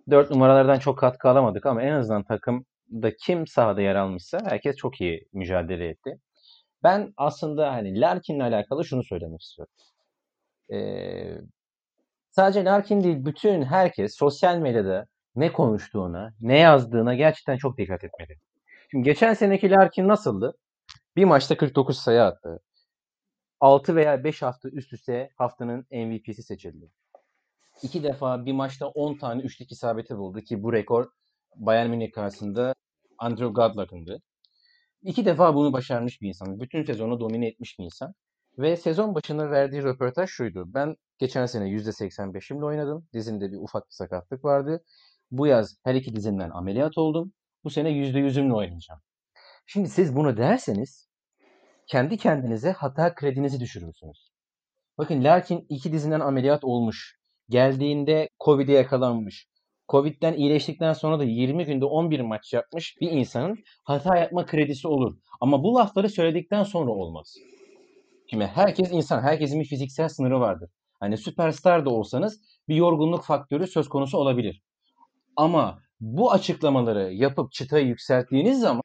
[0.09, 5.01] Dört numaralardan çok katkı alamadık ama en azından takımda kim sahada yer almışsa herkes çok
[5.01, 6.19] iyi mücadele etti.
[6.83, 9.73] Ben aslında hani Larkin'le alakalı şunu söylemek istiyorum.
[10.73, 11.37] Ee,
[12.31, 18.37] sadece Larkin değil bütün herkes sosyal medyada ne konuştuğuna, ne yazdığına gerçekten çok dikkat etmeli.
[18.91, 20.57] Şimdi geçen seneki Larkin nasıldı?
[21.15, 22.59] Bir maçta 49 sayı attı.
[23.59, 26.89] 6 veya 5 hafta üst üste haftanın MVP'si seçildi.
[27.81, 31.07] İki defa bir maçta 10 tane üçlük isabeti buldu ki bu rekor
[31.55, 32.75] Bayern Münih karşısında
[33.17, 34.21] Andrew Godlock'ındı.
[35.01, 36.59] İki defa bunu başarmış bir insan.
[36.59, 38.13] Bütün sezonu domine etmiş bir insan.
[38.57, 40.63] Ve sezon başında verdiği röportaj şuydu.
[40.67, 43.07] Ben geçen sene %85'imle oynadım.
[43.13, 44.83] Dizimde bir ufak bir sakatlık vardı.
[45.31, 47.33] Bu yaz her iki dizimden ameliyat oldum.
[47.63, 49.01] Bu sene %100'ümle oynayacağım.
[49.65, 51.09] Şimdi siz bunu derseniz
[51.87, 54.31] kendi kendinize hata kredinizi düşürürsünüz.
[54.97, 57.22] Bakın Larkin iki dizinden ameliyat olmuş.
[57.49, 59.47] Geldiğinde Covid'e yakalanmış.
[59.89, 65.17] Covid'den iyileştikten sonra da 20 günde 11 maç yapmış bir insanın hata yapma kredisi olur.
[65.41, 67.35] Ama bu lafları söyledikten sonra olmaz.
[68.29, 70.69] Şimdi herkes insan, herkesin bir fiziksel sınırı vardır.
[70.99, 74.61] Hani süperstar da olsanız bir yorgunluk faktörü söz konusu olabilir.
[75.35, 78.83] Ama bu açıklamaları yapıp çıtayı yükselttiğiniz zaman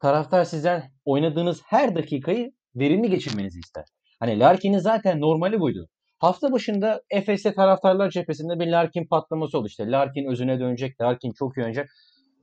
[0.00, 3.84] taraftar sizden oynadığınız her dakikayı verimli geçirmenizi ister.
[4.20, 5.88] Hani Larkin'in zaten normali buydu.
[6.18, 9.66] Hafta başında Efes'te taraftarlar cephesinde bir Larkin patlaması oldu.
[9.66, 11.90] İşte Larkin özüne dönecek, Larkin çok iyi oynayacak.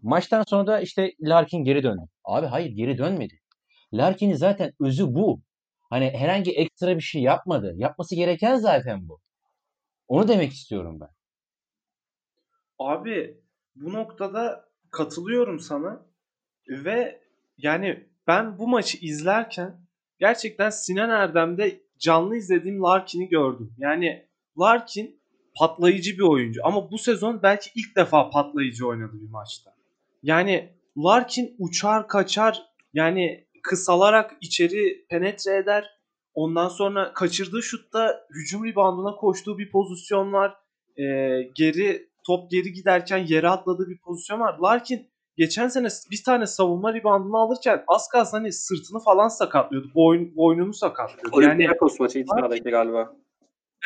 [0.02, 2.02] Maçtan sonra da işte Larkin geri döndü.
[2.24, 3.40] Abi hayır geri dönmedi.
[3.94, 5.42] Larkin'in zaten özü bu.
[5.90, 7.74] Hani herhangi ekstra bir şey yapmadı.
[7.76, 9.20] Yapması gereken zaten bu.
[10.08, 11.10] Onu demek istiyorum ben.
[12.80, 13.42] Abi
[13.76, 16.06] bu noktada katılıyorum sana
[16.70, 17.22] ve
[17.58, 19.88] yani ben bu maçı izlerken
[20.20, 23.74] gerçekten Sinan Erdem'de canlı izlediğim Larkin'i gördüm.
[23.78, 24.26] Yani
[24.60, 25.20] Larkin
[25.56, 29.76] patlayıcı bir oyuncu ama bu sezon belki ilk defa patlayıcı oynadı bir maçta.
[30.24, 32.62] Yani Larkin uçar kaçar
[32.94, 35.96] yani kısalarak içeri penetre eder.
[36.34, 40.58] Ondan sonra kaçırdığı şutta hücum ribandına koştuğu bir pozisyon var.
[40.98, 41.04] Ee,
[41.56, 44.60] geri top geri giderken yere atladığı bir pozisyon var.
[44.64, 49.92] Larkin geçen sene bir tane savunma ribandını alırken az kalsın hani sırtını falan sakatlıyordu.
[49.96, 51.38] Boyun, boynunu sakatlıyordu.
[51.38, 53.16] Olympiakos yani, maçı sahadaki galiba.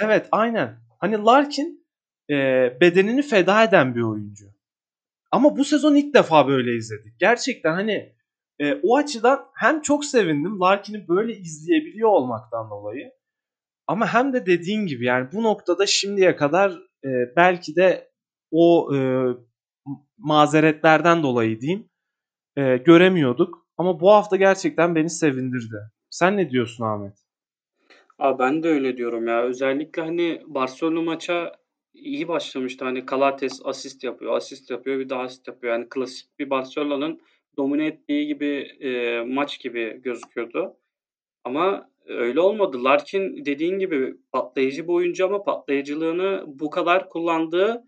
[0.02, 0.78] Evet aynen.
[1.00, 1.86] Hani Larkin
[2.30, 2.36] e,
[2.82, 4.46] bedenini feda eden bir oyuncu.
[5.32, 7.20] Ama bu sezon ilk defa böyle izledik.
[7.20, 8.16] Gerçekten hani
[8.60, 13.12] e, o açıdan hem çok sevindim Larkin'i böyle izleyebiliyor olmaktan dolayı.
[13.88, 16.72] Ama hem de dediğin gibi yani bu noktada şimdiye kadar
[17.06, 18.12] e, belki de
[18.52, 19.00] o e,
[20.18, 21.90] mazeretlerden dolayı diyeyim
[22.58, 23.66] e, göremiyorduk.
[23.78, 25.78] Ama bu hafta gerçekten beni sevindirdi.
[26.10, 27.14] Sen ne diyorsun Ahmet?
[28.20, 29.44] Abi ben de öyle diyorum ya.
[29.44, 31.56] Özellikle hani Barcelona maça
[31.94, 32.86] iyi başlamıştı.
[32.86, 35.74] Hani Kalates asist yapıyor, asist yapıyor, bir daha asist yapıyor.
[35.74, 37.22] Yani klasik bir Barcelona'nın
[37.58, 40.78] domine ettiği gibi e, maç gibi gözüküyordu.
[41.44, 42.84] Ama öyle olmadı.
[42.84, 47.84] Larkin dediğin gibi patlayıcı bir oyuncu ama patlayıcılığını bu kadar kullandığı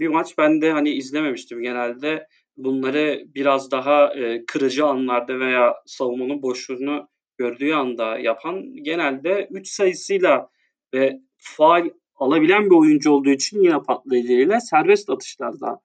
[0.00, 1.62] bir maç ben de hani izlememiştim.
[1.62, 4.12] Genelde bunları biraz daha
[4.46, 7.08] kırıcı anlarda veya savunmanın boşluğunu
[7.38, 10.48] gördüğü anda yapan genelde 3 sayısıyla
[10.94, 15.80] ve faal alabilen bir oyuncu olduğu için yine patlayıcıyla serbest atışlarda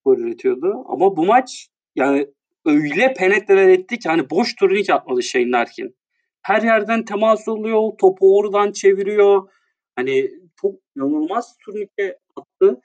[0.00, 0.84] skor üretiyordu.
[0.86, 2.26] Ama bu maç yani
[2.66, 5.96] öyle penetreler etti ki hani boş turnik atmadı Shane Larkin.
[6.42, 9.48] Her yerden temas oluyor, topu oradan çeviriyor.
[9.96, 12.80] Hani çok inanılmaz turnike attı.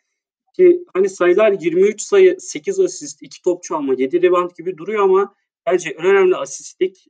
[0.54, 5.36] Ki hani sayılar 23 sayı, 8 asist, 2 top çalma, 7 rebound gibi duruyor ama
[5.66, 7.08] bence en önemli asistlik,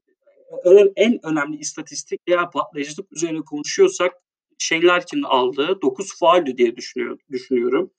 [0.96, 4.14] en önemli istatistik veya patlayıcılık üzerine konuşuyorsak
[4.58, 7.92] Shane aldığı 9 fauldü diye düşünüyor, düşünüyorum.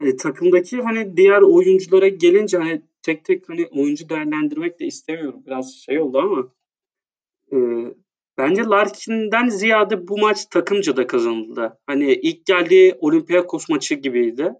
[0.00, 5.42] E, takımdaki hani diğer oyunculara gelince hani tek tek hani oyuncu değerlendirmek de istemiyorum.
[5.46, 6.52] Biraz şey oldu ama
[7.52, 7.58] e,
[8.38, 11.78] Bence Larkin'den ziyade bu maç takımca da kazanıldı.
[11.86, 14.52] Hani ilk geldiği Olympiakos maçı gibiydi.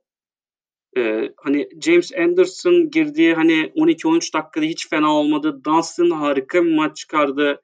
[0.96, 5.60] Ee, hani James Anderson girdiği hani 12-13 dakikada hiç fena olmadı.
[5.64, 7.62] Dunstan harika bir maç çıkardı.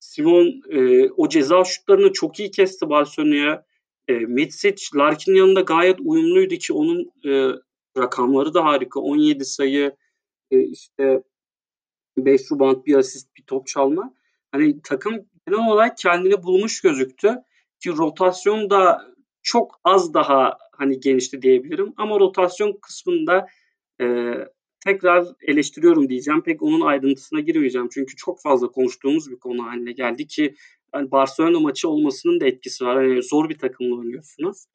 [0.00, 3.64] Simon e, o ceza şutlarını çok iyi kesti Barcelona'ya.
[4.08, 7.52] E, Mitsic, Larkin yanında gayet uyumluydu ki onun e,
[7.98, 9.00] rakamları da harika.
[9.00, 9.96] 17 sayı,
[10.50, 11.22] e, işte
[12.16, 14.14] 5 rebound, bir asist, bir top çalma.
[14.52, 17.34] Hani takım genel olarak kendini bulmuş gözüktü.
[17.80, 19.02] Ki rotasyon da
[19.42, 21.94] çok az daha hani genişti diyebilirim.
[21.96, 23.46] Ama rotasyon kısmında
[24.00, 24.34] e,
[24.84, 26.42] tekrar eleştiriyorum diyeceğim.
[26.42, 27.88] Pek onun ayrıntısına girmeyeceğim.
[27.92, 30.54] Çünkü çok fazla konuştuğumuz bir konu haline geldi ki
[30.94, 33.02] yani Barcelona maçı olmasının da etkisi var.
[33.02, 34.66] Yani zor bir takımla oynuyorsunuz.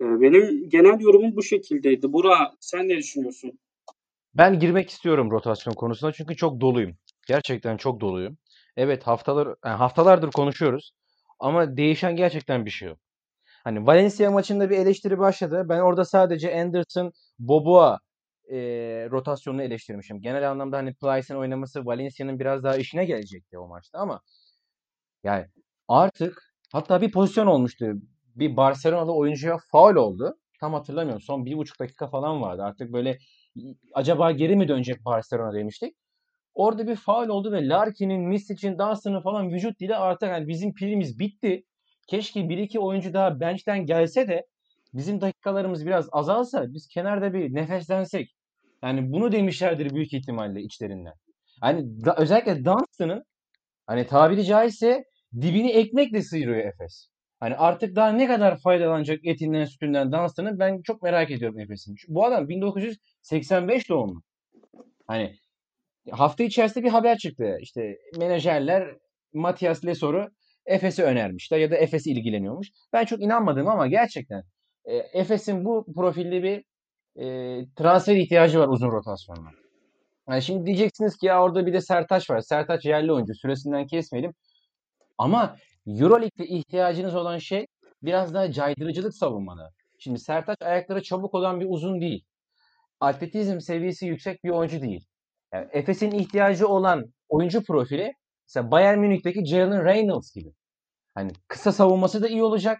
[0.00, 2.12] Benim genel yorumum bu şekildeydi.
[2.12, 3.58] Bura sen ne düşünüyorsun?
[4.34, 6.96] Ben girmek istiyorum rotasyon konusuna çünkü çok doluyum.
[7.28, 8.38] Gerçekten çok doluyum.
[8.76, 10.92] Evet haftalar yani haftalardır konuşuyoruz
[11.40, 12.98] ama değişen gerçekten bir şey yok.
[13.64, 15.66] Hani Valencia maçında bir eleştiri başladı.
[15.68, 17.98] Ben orada sadece Anderson, Boboa
[18.50, 18.56] e,
[19.10, 20.20] rotasyonunu eleştirmişim.
[20.20, 24.20] Genel anlamda hani Plyce'ın oynaması Valencia'nın biraz daha işine gelecekti o maçta ama
[25.24, 25.46] yani
[25.88, 27.92] artık hatta bir pozisyon olmuştu.
[28.36, 30.36] Bir Barcelona'da oyuncuya faul oldu.
[30.60, 31.22] Tam hatırlamıyorum.
[31.22, 32.62] Son bir buçuk dakika falan vardı.
[32.62, 33.18] Artık böyle
[33.94, 35.96] acaba geri mi dönecek Barcelona demiştik.
[36.56, 41.18] Orada bir faul oldu ve Larkin'in, Misic'in, Dunstan'ın falan vücut dili artık yani bizim pilimiz
[41.18, 41.64] bitti.
[42.08, 44.46] Keşke bir iki oyuncu daha bench'ten gelse de
[44.94, 48.34] bizim dakikalarımız biraz azalsa biz kenarda bir nefeslensek.
[48.82, 51.12] Yani bunu demişlerdir büyük ihtimalle içlerinden.
[51.60, 53.24] Hani da, özellikle Dunstan'ın
[53.86, 55.04] hani tabiri caizse
[55.40, 57.08] dibini ekmekle sıyırıyor Efes.
[57.40, 61.94] Hani artık daha ne kadar faydalanacak etinden sütünden Dunstan'ın ben çok merak ediyorum Efes'in.
[62.08, 64.22] Bu adam 1985 doğumlu.
[65.06, 65.36] Hani
[66.10, 67.58] hafta içerisinde bir haber çıktı.
[67.60, 68.88] İşte menajerler
[69.34, 70.28] Matias Lesor'u
[70.66, 72.68] Efes'e önermişler ya da Efes ilgileniyormuş.
[72.92, 74.42] Ben çok inanmadım ama gerçekten
[74.84, 76.64] e, Efes'in bu profilde bir
[77.22, 77.26] e,
[77.76, 79.50] transfer ihtiyacı var uzun rotasyonla.
[80.28, 82.40] Yani şimdi diyeceksiniz ki ya orada bir de Sertaç var.
[82.40, 83.34] Sertaç yerli oyuncu.
[83.34, 84.32] Süresinden kesmeyelim.
[85.18, 87.66] Ama Euroleague'de ihtiyacınız olan şey
[88.02, 89.70] biraz daha caydırıcılık savunmada.
[89.98, 92.24] Şimdi Sertaç ayakları çabuk olan bir uzun değil.
[93.00, 95.06] Atletizm seviyesi yüksek bir oyuncu değil.
[95.52, 98.12] Yani Efes'in ihtiyacı olan oyuncu profili
[98.48, 100.52] mesela Bayern Münih'teki Jalen Reynolds gibi.
[101.14, 102.78] Hani kısa savunması da iyi olacak.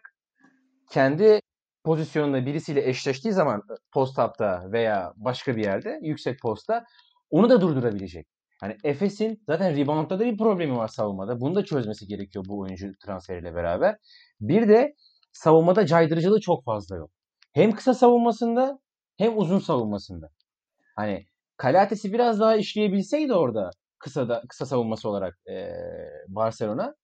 [0.90, 1.40] Kendi
[1.84, 6.84] pozisyonunda birisiyle eşleştiği zaman post-up'ta veya başka bir yerde yüksek posta
[7.30, 8.26] onu da durdurabilecek.
[8.60, 11.40] Hani Efes'in zaten reboundda da bir problemi var savunmada.
[11.40, 13.96] Bunu da çözmesi gerekiyor bu oyuncu transferiyle beraber.
[14.40, 14.94] Bir de
[15.32, 17.10] savunmada caydırıcılığı çok fazla yok.
[17.52, 18.78] Hem kısa savunmasında
[19.16, 20.30] hem uzun savunmasında.
[20.96, 21.26] Hani
[21.56, 25.72] Kalates'i biraz daha işleyebilseydi orada kısa da kısa savunması olarak e,
[26.28, 26.94] Barcelona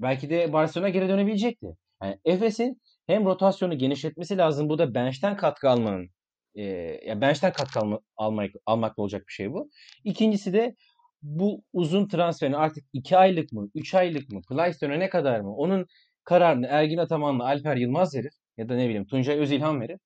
[0.00, 1.66] belki de Barcelona geri dönebilecekti.
[2.02, 4.68] Yani Efes'in hem rotasyonu genişletmesi lazım.
[4.68, 6.10] Bu da bench'ten katkı almanın
[6.54, 6.62] e,
[7.06, 9.70] yani bench'ten katkı alma, almak, almakla olacak bir şey bu.
[10.04, 10.74] İkincisi de
[11.22, 15.54] bu uzun transferin artık 2 aylık mı, 3 aylık mı, Plyce ne kadar mı?
[15.56, 15.86] Onun
[16.24, 19.98] kararını Ergin Ataman'la Alper Yılmaz verir ya da ne bileyim Tuncay Özilhan verir.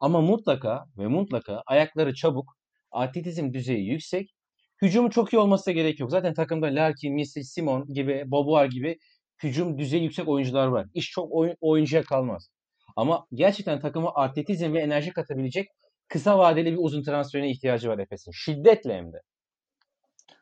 [0.00, 2.56] Ama mutlaka ve mutlaka ayakları çabuk,
[2.90, 4.34] atletizm düzeyi yüksek,
[4.82, 6.10] hücumu çok iyi olması da gerek yok.
[6.10, 8.98] Zaten takımda Larkin, Misic, Simon gibi, Boboar gibi
[9.42, 10.86] hücum düzeyi yüksek oyuncular var.
[10.94, 12.50] İş çok oyun, oyuncuya kalmaz.
[12.96, 15.68] Ama gerçekten takıma atletizm ve enerji katabilecek
[16.08, 18.32] kısa vadeli bir uzun transferine ihtiyacı var Efes'in.
[18.32, 19.22] Şiddetle hem de.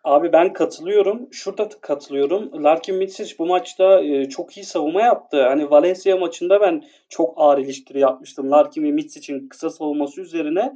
[0.05, 1.29] Abi ben katılıyorum.
[1.33, 2.65] Şurada katılıyorum.
[2.65, 5.43] Larkin Mitsic bu maçta e, çok iyi savunma yaptı.
[5.43, 8.51] Hani Valencia maçında ben çok ağır eleştiri yapmıştım.
[8.51, 10.75] Larkin ve Mitsic'in kısa savunması üzerine.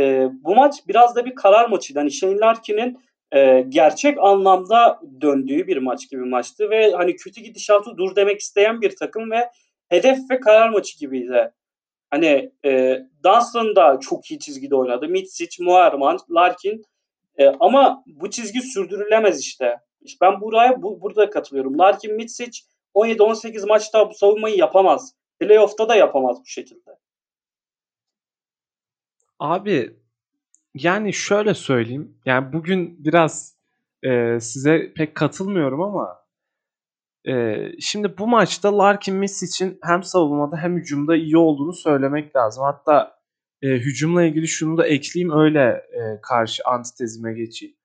[0.00, 1.98] E, bu maç biraz da bir karar maçıydı.
[1.98, 2.98] Hani Shane Larkin'in
[3.32, 8.80] e, gerçek anlamda döndüğü bir maç gibi maçtı ve hani kötü gidişatı dur demek isteyen
[8.80, 9.50] bir takım ve
[9.88, 11.52] hedef ve karar maçı gibiydi.
[12.10, 15.08] Hani e, Dunstan da çok iyi çizgide oynadı.
[15.08, 16.84] Mitsic, Muharman, Larkin
[17.38, 19.76] e, ama bu çizgi sürdürülemez işte.
[20.02, 21.78] İşte ben buraya bu, burada katılıyorum.
[21.78, 22.60] Larkin, Mitsic
[22.94, 25.14] 17-18 maçta bu savunmayı yapamaz.
[25.40, 26.90] Playoff'ta da yapamaz bu şekilde.
[29.40, 29.96] Abi
[30.74, 32.18] yani şöyle söyleyeyim.
[32.26, 33.56] Yani bugün biraz
[34.02, 36.18] e, size pek katılmıyorum ama
[37.28, 42.64] e, şimdi bu maçta Larkin Miss için hem savunmada hem hücumda iyi olduğunu söylemek lazım.
[42.64, 43.14] Hatta
[43.62, 47.76] e, hücumla ilgili şunu da ekleyeyim öyle e, karşı antitezime geçeyim.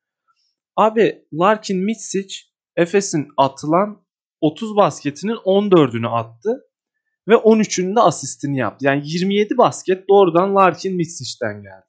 [0.75, 2.35] Abi Larkin Mitsic
[2.75, 4.05] Efes'in atılan
[4.41, 6.64] 30 basketinin 14'ünü attı
[7.27, 8.85] ve 13'ünün de asistini yaptı.
[8.85, 11.85] Yani 27 basket doğrudan Larkin Mitsic'ten geldi.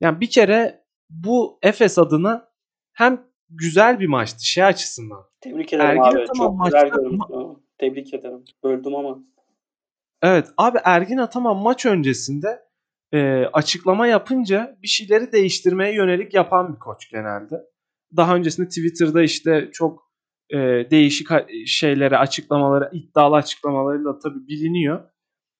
[0.00, 2.48] Yani bir kere bu Efes adına
[2.92, 5.24] hem güzel bir maçtı şey açısından.
[5.40, 6.22] Tebrik ederim Ergin abi.
[6.22, 7.62] Ataman Çok güzel görmüşsün.
[7.78, 8.44] Tebrik ederim.
[8.64, 9.18] Böldüm ama.
[10.22, 12.62] Evet abi Ergin Ataman maç öncesinde
[13.12, 17.56] e, açıklama yapınca bir şeyleri değiştirmeye yönelik yapan bir koç genelde.
[18.16, 20.11] Daha öncesinde Twitter'da işte çok
[20.52, 21.28] e, değişik
[21.66, 25.08] şeylere, açıklamaları, iddialı açıklamalarıyla tabii biliniyor.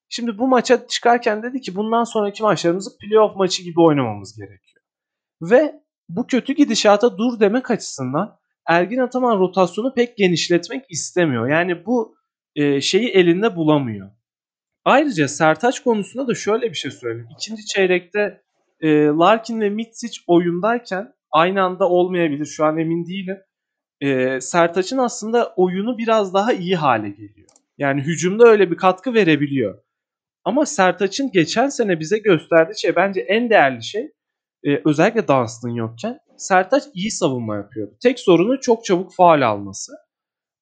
[0.08, 4.84] Şimdi bu maça çıkarken dedi ki bundan sonraki maçlarımızı playoff maçı gibi oynamamız gerekiyor.
[5.42, 11.48] Ve bu kötü gidişata dur demek açısından Ergin Ataman rotasyonu pek genişletmek istemiyor.
[11.48, 12.16] Yani bu
[12.54, 14.10] e, şeyi elinde bulamıyor.
[14.84, 17.28] Ayrıca Sertaç konusunda da şöyle bir şey söyleyeyim.
[17.38, 18.42] İkinci çeyrekte
[18.80, 22.46] e, Larkin ve Mitsic oyundayken aynı anda olmayabilir.
[22.46, 23.38] Şu an emin değilim.
[24.02, 27.48] E, Sertaç'ın aslında oyunu biraz daha iyi hale geliyor.
[27.78, 29.82] Yani hücumda öyle bir katkı verebiliyor.
[30.44, 34.12] Ama Sertaç'ın geçen sene bize gösterdiği şey bence en değerli şey
[34.64, 37.96] e, özellikle Dunstan yokken Sertaç iyi savunma yapıyordu.
[38.02, 39.92] Tek sorunu çok çabuk faal alması.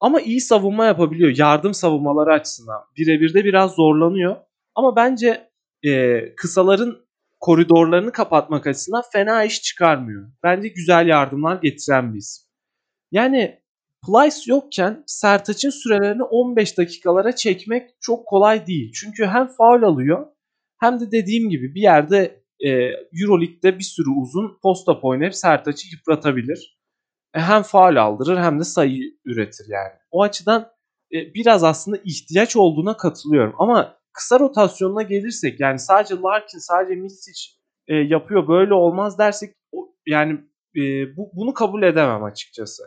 [0.00, 1.38] Ama iyi savunma yapabiliyor.
[1.38, 2.81] Yardım savunmaları açısından.
[2.96, 4.37] Birebir de biraz zorlanıyor.
[4.74, 5.50] Ama bence
[5.83, 6.96] e, kısaların
[7.40, 10.33] koridorlarını kapatmak açısından fena iş çıkarmıyor.
[10.42, 12.49] Bence güzel yardımlar getiren bir isim.
[13.12, 13.61] Yani
[14.07, 18.92] Plyce yokken Sertaç'ın sürelerini 15 dakikalara çekmek çok kolay değil.
[18.94, 20.27] Çünkü hem faul alıyor
[20.81, 22.70] hem de dediğim gibi bir yerde e,
[23.23, 26.81] Euroleague'de bir sürü uzun posta oynayıp Sertaç'ı yıpratabilir.
[27.35, 29.92] E, hem faal aldırır hem de sayı üretir yani.
[30.11, 30.73] O açıdan
[31.12, 33.55] e, biraz aslında ihtiyaç olduğuna katılıyorum.
[33.59, 37.51] Ama kısa rotasyonuna gelirsek yani sadece Larkin sadece Misic
[37.88, 39.55] e, yapıyor böyle olmaz dersek
[40.07, 40.40] yani
[40.77, 40.81] e,
[41.16, 42.83] bu, bunu kabul edemem açıkçası.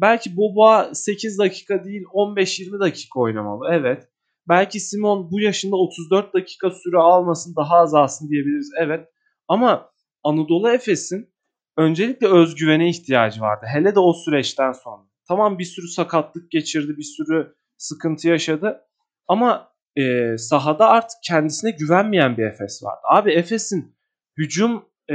[0.00, 4.08] Belki Boba 8 dakika değil 15-20 dakika oynamalı evet.
[4.48, 9.08] Belki Simon bu yaşında 34 dakika süre almasın daha az alsın diyebiliriz evet.
[9.48, 9.90] Ama
[10.24, 11.34] Anadolu Efes'in
[11.76, 13.66] öncelikle özgüvene ihtiyacı vardı.
[13.72, 15.02] Hele de o süreçten sonra.
[15.28, 18.80] Tamam bir sürü sakatlık geçirdi, bir sürü sıkıntı yaşadı.
[19.28, 23.00] Ama e, sahada artık kendisine güvenmeyen bir Efes vardı.
[23.04, 23.96] Abi Efes'in
[24.36, 25.14] hücum e,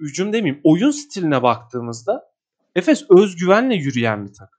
[0.00, 2.35] hücum demeyeyim oyun stiline baktığımızda
[2.76, 4.58] Efes özgüvenle yürüyen bir takım.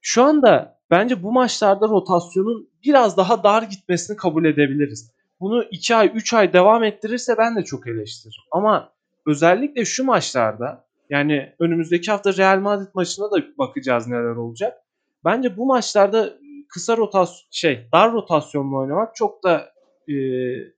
[0.00, 5.12] Şu anda bence bu maçlarda rotasyonun biraz daha dar gitmesini kabul edebiliriz.
[5.40, 8.42] Bunu 2 ay 3 ay devam ettirirse ben de çok eleştiririm.
[8.50, 8.92] Ama
[9.26, 14.78] özellikle şu maçlarda yani önümüzdeki hafta Real Madrid maçına da bakacağız neler olacak.
[15.24, 19.72] Bence bu maçlarda kısa rotasyon şey dar rotasyonla oynamak çok da
[20.08, 20.14] e,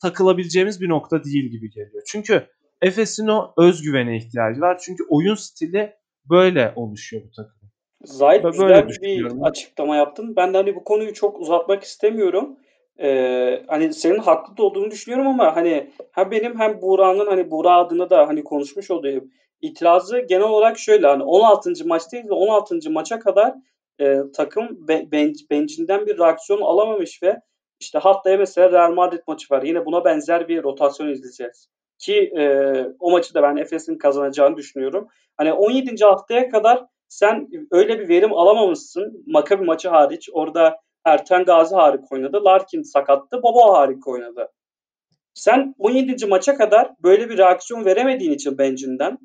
[0.02, 2.02] takılabileceğimiz bir nokta değil gibi geliyor.
[2.06, 2.46] Çünkü
[2.82, 4.78] Efes'in o özgüvene ihtiyacı var.
[4.78, 7.62] Çünkü oyun stili böyle oluşuyor bu takım.
[8.04, 10.36] Zahit güzel bir açıklama yaptın.
[10.36, 12.56] Ben de hani bu konuyu çok uzatmak istemiyorum.
[13.00, 18.10] Ee, hani senin haklı olduğunu düşünüyorum ama hani hem benim hem Buğra'nın hani Buğra adına
[18.10, 19.24] da hani konuşmuş olduğu
[19.60, 21.72] itirazı genel olarak şöyle hani 16.
[21.86, 22.90] maçtayız ve 16.
[22.90, 23.54] maça kadar
[24.00, 27.40] e, takım be, ben, bencinden bir reaksiyon alamamış ve
[27.80, 29.62] işte haftaya mesela Real Madrid maçı var.
[29.62, 31.68] Yine buna benzer bir rotasyon izleyeceğiz.
[32.02, 35.08] Ki e, o maçı da ben Efes'in kazanacağını düşünüyorum.
[35.36, 36.04] Hani 17.
[36.04, 39.24] haftaya kadar sen öyle bir verim alamamışsın.
[39.26, 40.28] Makabi maçı hariç.
[40.32, 42.44] Orada Erten Gazi harika oynadı.
[42.44, 43.42] Larkin sakattı.
[43.42, 44.48] Bobo harika oynadı.
[45.34, 46.26] Sen 17.
[46.26, 49.18] maça kadar böyle bir reaksiyon veremediğin için bencinden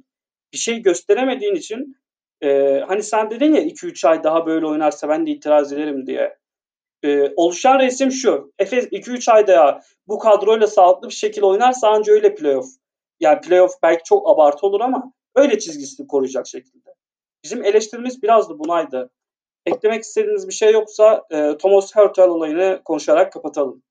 [0.53, 1.95] bir şey gösteremediğin için
[2.41, 6.36] e, hani sen dedin ya 2-3 ay daha böyle oynarsa ben de itiraz ederim diye.
[7.03, 8.53] E, oluşan resim şu.
[8.59, 12.67] Efes 2-3 ayda ya bu kadroyla sağlıklı bir şekilde oynarsa anca öyle playoff.
[13.19, 16.89] Yani playoff belki çok abartı olur ama öyle çizgisini koruyacak şekilde.
[17.43, 19.09] Bizim eleştirimiz biraz da bunaydı.
[19.65, 23.83] Eklemek istediğiniz bir şey yoksa e, Thomas Hurtel olayını konuşarak kapatalım.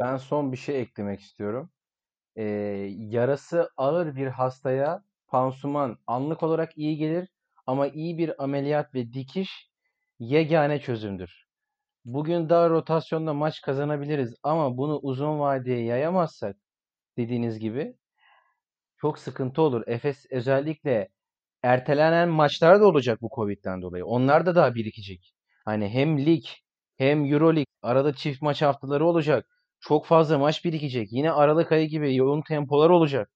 [0.00, 1.70] Ben son bir şey eklemek istiyorum.
[2.36, 2.44] Ee,
[2.96, 7.28] yarası ağır bir hastaya pansuman anlık olarak iyi gelir
[7.66, 9.70] ama iyi bir ameliyat ve dikiş
[10.18, 11.39] yegane çözümdür.
[12.04, 16.56] Bugün daha rotasyonda maç kazanabiliriz ama bunu uzun vadeye yayamazsak
[17.16, 17.96] dediğiniz gibi
[18.96, 19.82] çok sıkıntı olur.
[19.86, 21.08] Efes özellikle
[21.62, 24.06] ertelenen maçlar da olacak bu Covid'den dolayı.
[24.06, 25.34] Onlar da daha birikecek.
[25.64, 26.44] Hani hem lig
[26.96, 29.46] hem Euroleague arada çift maç haftaları olacak.
[29.80, 31.12] Çok fazla maç birikecek.
[31.12, 33.30] Yine Aralık ayı gibi yoğun tempolar olacak.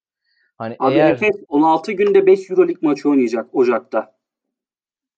[0.58, 4.14] Hani Abi eğer Efes 16 günde 5 Euroleague maçı oynayacak Ocak'ta.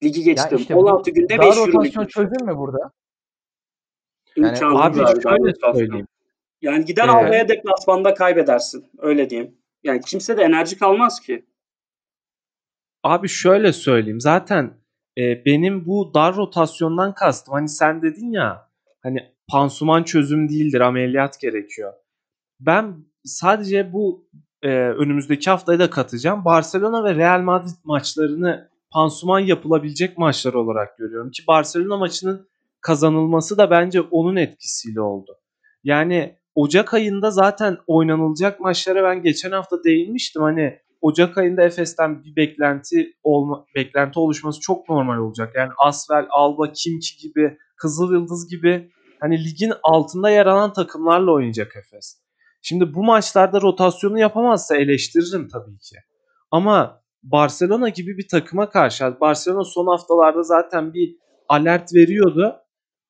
[0.03, 0.59] Ligi geçtim.
[0.59, 1.75] işte 16 günde 5 Euroleague.
[1.75, 2.93] rotasyon çözüm mü burada?
[4.37, 6.07] Yani abi şöyle söyleyeyim.
[6.63, 8.87] Yani gider ee, almaya deplasmanda kaybedersin.
[8.99, 9.55] Öyle diyeyim.
[9.83, 11.45] Yani kimse de enerji kalmaz ki.
[13.03, 14.21] Abi şöyle söyleyeyim.
[14.21, 14.75] Zaten
[15.19, 17.55] e, benim bu dar rotasyondan kastım.
[17.55, 18.69] Hani sen dedin ya
[19.03, 21.93] hani pansuman çözüm değildir ameliyat gerekiyor.
[22.61, 24.29] Ben sadece bu
[24.63, 26.45] e, önümüzdeki haftayı da katacağım.
[26.45, 31.31] Barcelona ve Real Madrid maçlarını pansuman yapılabilecek maçlar olarak görüyorum.
[31.31, 32.49] Ki Barcelona maçının
[32.87, 35.37] kazanılması da bence onun etkisiyle oldu.
[35.85, 40.43] Yani Ocak ayında zaten oynanılacak maçlara ben geçen hafta değinmiştim.
[40.43, 45.53] Hani Ocak ayında Efes'ten bir beklenti olma, beklenti oluşması çok normal olacak.
[45.57, 51.77] Yani Asvel, Alba, Kimki gibi, Kızıl Yıldız gibi hani ligin altında yer alan takımlarla oynayacak
[51.77, 52.23] Efes.
[52.63, 55.97] Şimdi bu maçlarda rotasyonu yapamazsa eleştiririm tabii ki.
[56.51, 61.17] Ama Barcelona gibi bir takıma karşı Barcelona son haftalarda zaten bir
[61.49, 62.57] alert veriyordu.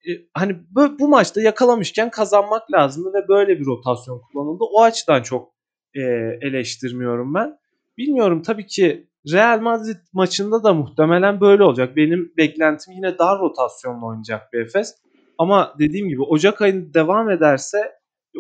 [0.07, 4.65] E, hani bu, bu maçta yakalamışken kazanmak lazımdı ve böyle bir rotasyon kullanıldı.
[4.73, 5.53] O açıdan çok
[5.95, 6.01] e,
[6.41, 7.59] eleştirmiyorum ben.
[7.99, 11.97] Bilmiyorum tabii ki Real Madrid maçında da muhtemelen böyle olacak.
[11.97, 14.95] Benim beklentim yine dar rotasyonla oynayacak bir Efes.
[15.39, 17.93] Ama dediğim gibi Ocak ayında devam ederse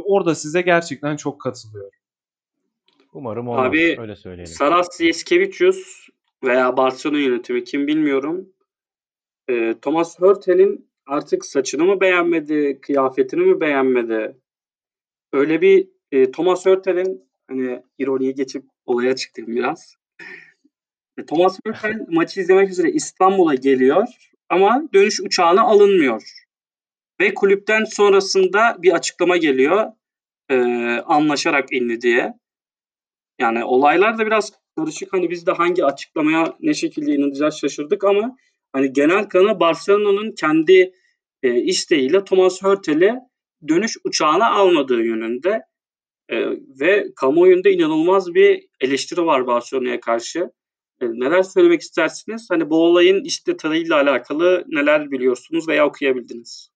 [0.05, 1.91] orada size gerçekten çok katılıyorum.
[3.13, 3.67] Umarım olmaz.
[3.67, 4.55] Abi, Öyle söyleyelim.
[4.55, 6.09] Saras Yeskevicius
[6.45, 8.49] veya Barcelona yönetimi kim bilmiyorum.
[9.49, 14.37] E, Thomas Hörtel'in artık saçını mı beğenmedi, kıyafetini mi beğenmedi?
[15.33, 19.97] Öyle bir e, Thomas Hörtel'in hani ironiye geçip olaya çıktım biraz.
[21.19, 24.05] E, Thomas Hörtel maçı izlemek üzere İstanbul'a geliyor
[24.49, 26.33] ama dönüş uçağına alınmıyor.
[27.21, 29.93] Ve kulüpten sonrasında bir açıklama geliyor.
[30.51, 30.57] E,
[31.07, 32.35] anlaşarak indi diye.
[33.41, 35.13] Yani olaylar da biraz karışık.
[35.13, 38.37] Hani biz de hangi açıklamaya ne şekilde inanacağız şaşırdık ama
[38.73, 40.93] hani genel kanı Barcelona'nın kendi
[41.43, 43.15] e, isteğiyle Thomas Hörtel'i
[43.69, 45.63] dönüş uçağına almadığı yönünde.
[46.29, 46.37] E,
[46.81, 50.51] ve kamuoyunda inanılmaz bir eleştiri var Barcelona'ya karşı.
[51.01, 52.47] E, neler söylemek istersiniz?
[52.51, 56.71] Hani bu olayın işte tarihıyla alakalı neler biliyorsunuz veya okuyabildiniz?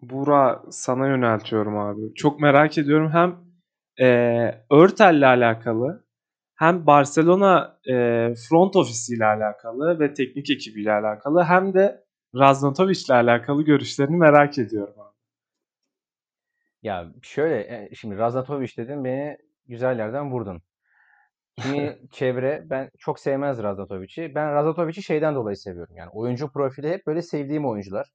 [0.00, 2.14] Bura sana yöneltiyorum abi.
[2.14, 3.10] Çok merak ediyorum.
[3.12, 3.36] Hem
[4.06, 6.04] e, Örtel'le alakalı
[6.60, 7.94] hem Barcelona e,
[8.48, 12.04] front ofisiyle alakalı ve teknik ekibiyle alakalı hem de
[12.34, 15.16] Raznatovic alakalı görüşlerini merak ediyorum abi.
[16.82, 19.38] Ya şöyle e, şimdi Raznatovic dedin beni
[19.68, 20.62] güzel yerden vurdun.
[21.62, 24.34] Kimi çevre ben çok sevmez Raznatovic'i.
[24.34, 25.96] Ben Raznatovic'i şeyden dolayı seviyorum.
[25.96, 28.12] Yani oyuncu profili hep böyle sevdiğim oyuncular.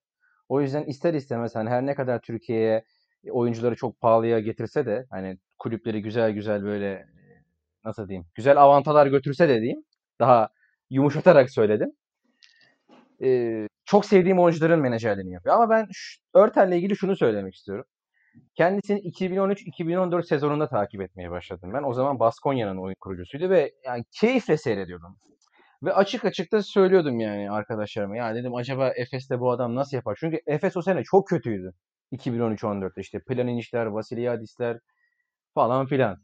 [0.50, 2.84] O yüzden ister istemez hani her ne kadar Türkiye'ye
[3.32, 7.15] oyuncuları çok pahalıya getirse de hani kulüpleri güzel güzel böyle
[7.86, 9.84] nasıl diyeyim güzel avantalar götürse de diyeyim
[10.20, 10.50] daha
[10.90, 11.92] yumuşatarak söyledim.
[13.24, 15.56] Ee, çok sevdiğim oyuncuların menajerliğini yapıyor.
[15.56, 15.88] Ama ben
[16.34, 17.86] Örtel'le ilgili şunu söylemek istiyorum.
[18.56, 21.84] Kendisini 2013-2014 sezonunda takip etmeye başladım ben.
[21.84, 25.18] O zaman Baskonya'nın oyun kurucusuydu ve yani keyifle seyrediyordum.
[25.84, 28.18] Ve açık açık da söylüyordum yani arkadaşlarıma.
[28.18, 30.18] Ya dedim acaba Efes'te bu adam nasıl yapar?
[30.20, 31.74] Çünkü Efes o sene çok kötüydü.
[32.12, 34.80] 2013-14'te işte Planinic'ler, Vasiliadis'ler
[35.54, 36.18] falan filan.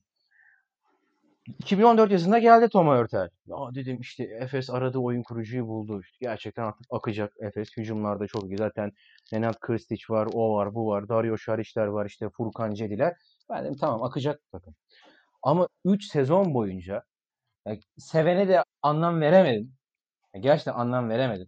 [1.48, 3.30] 2014 yazında geldi Toma Örtel.
[3.48, 6.02] Ya dedim işte Efes aradığı oyun kurucuyu buldu.
[6.02, 7.78] İşte gerçekten artık akacak Efes.
[7.78, 8.58] Hücumlarda çok iyi.
[8.58, 8.92] Zaten
[9.32, 11.10] Nenad Kristic var, o var, bu var.
[11.10, 13.16] Dario Şariçler var, işte Furkan Cediler.
[13.50, 14.76] Ben dedim tamam akacak takım.
[15.44, 17.04] Ama 3 sezon boyunca
[17.68, 19.74] yani sevene de anlam veremedim.
[20.34, 21.48] Yani gerçekten anlam veremedim.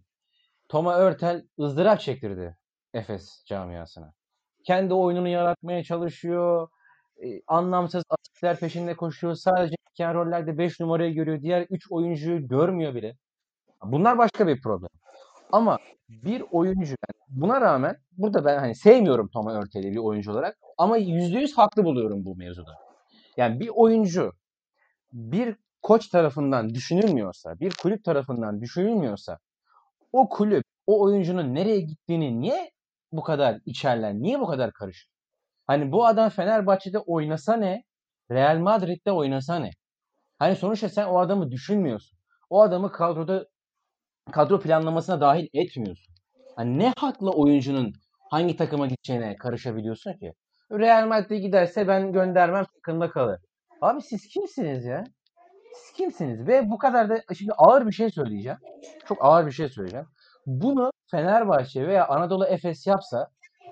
[0.68, 2.56] Toma Örtel ızdırap çektirdi
[2.94, 4.12] Efes camiasına.
[4.64, 6.68] Kendi oyununu yaratmaya çalışıyor.
[7.46, 9.34] Anlamsız asistler peşinde koşuyor.
[9.34, 11.42] Sadece iken rollerde 5 numarayı görüyor.
[11.42, 13.16] Diğer 3 oyuncuyu görmüyor bile.
[13.84, 14.88] Bunlar başka bir problem.
[15.52, 16.94] Ama bir oyuncu
[17.28, 22.24] buna rağmen burada ben hani sevmiyorum Toma Örtel'i bir oyuncu olarak ama %100 haklı buluyorum
[22.24, 22.72] bu mevzuda.
[23.36, 24.32] Yani bir oyuncu
[25.12, 29.38] bir koç tarafından düşünülmüyorsa, bir kulüp tarafından düşünülmüyorsa
[30.12, 32.70] o kulüp o oyuncunun nereye gittiğini niye
[33.12, 35.13] bu kadar içerler, niye bu kadar karışır?
[35.66, 37.82] Hani bu adam Fenerbahçe'de oynasa ne?
[38.30, 39.70] Real Madrid'de oynasa ne?
[40.38, 42.18] Hani sonuçta sen o adamı düşünmüyorsun.
[42.50, 43.46] O adamı kadroda
[44.32, 46.14] kadro planlamasına dahil etmiyorsun.
[46.56, 47.92] Hani ne hakla oyuncunun
[48.30, 50.32] hangi takıma gideceğine karışabiliyorsun ki?
[50.72, 53.40] Real Madrid'e giderse ben göndermem takımda kalır.
[53.80, 55.04] Abi siz kimsiniz ya?
[55.74, 56.46] Siz kimsiniz?
[56.46, 58.58] Ve bu kadar da şimdi ağır bir şey söyleyeceğim.
[59.08, 60.06] Çok ağır bir şey söyleyeceğim.
[60.46, 63.28] Bunu Fenerbahçe veya Anadolu Efes yapsa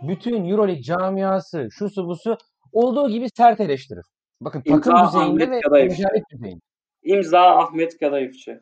[0.08, 2.36] bütün Euroleague camiası, şusu busu
[2.72, 4.04] olduğu gibi sert eleştirir.
[4.40, 6.60] Bakın İmza takım düzeyinde Ahmet ve ticaret düzeyinde.
[7.02, 8.60] İmza Ahmet Kadayıfçı.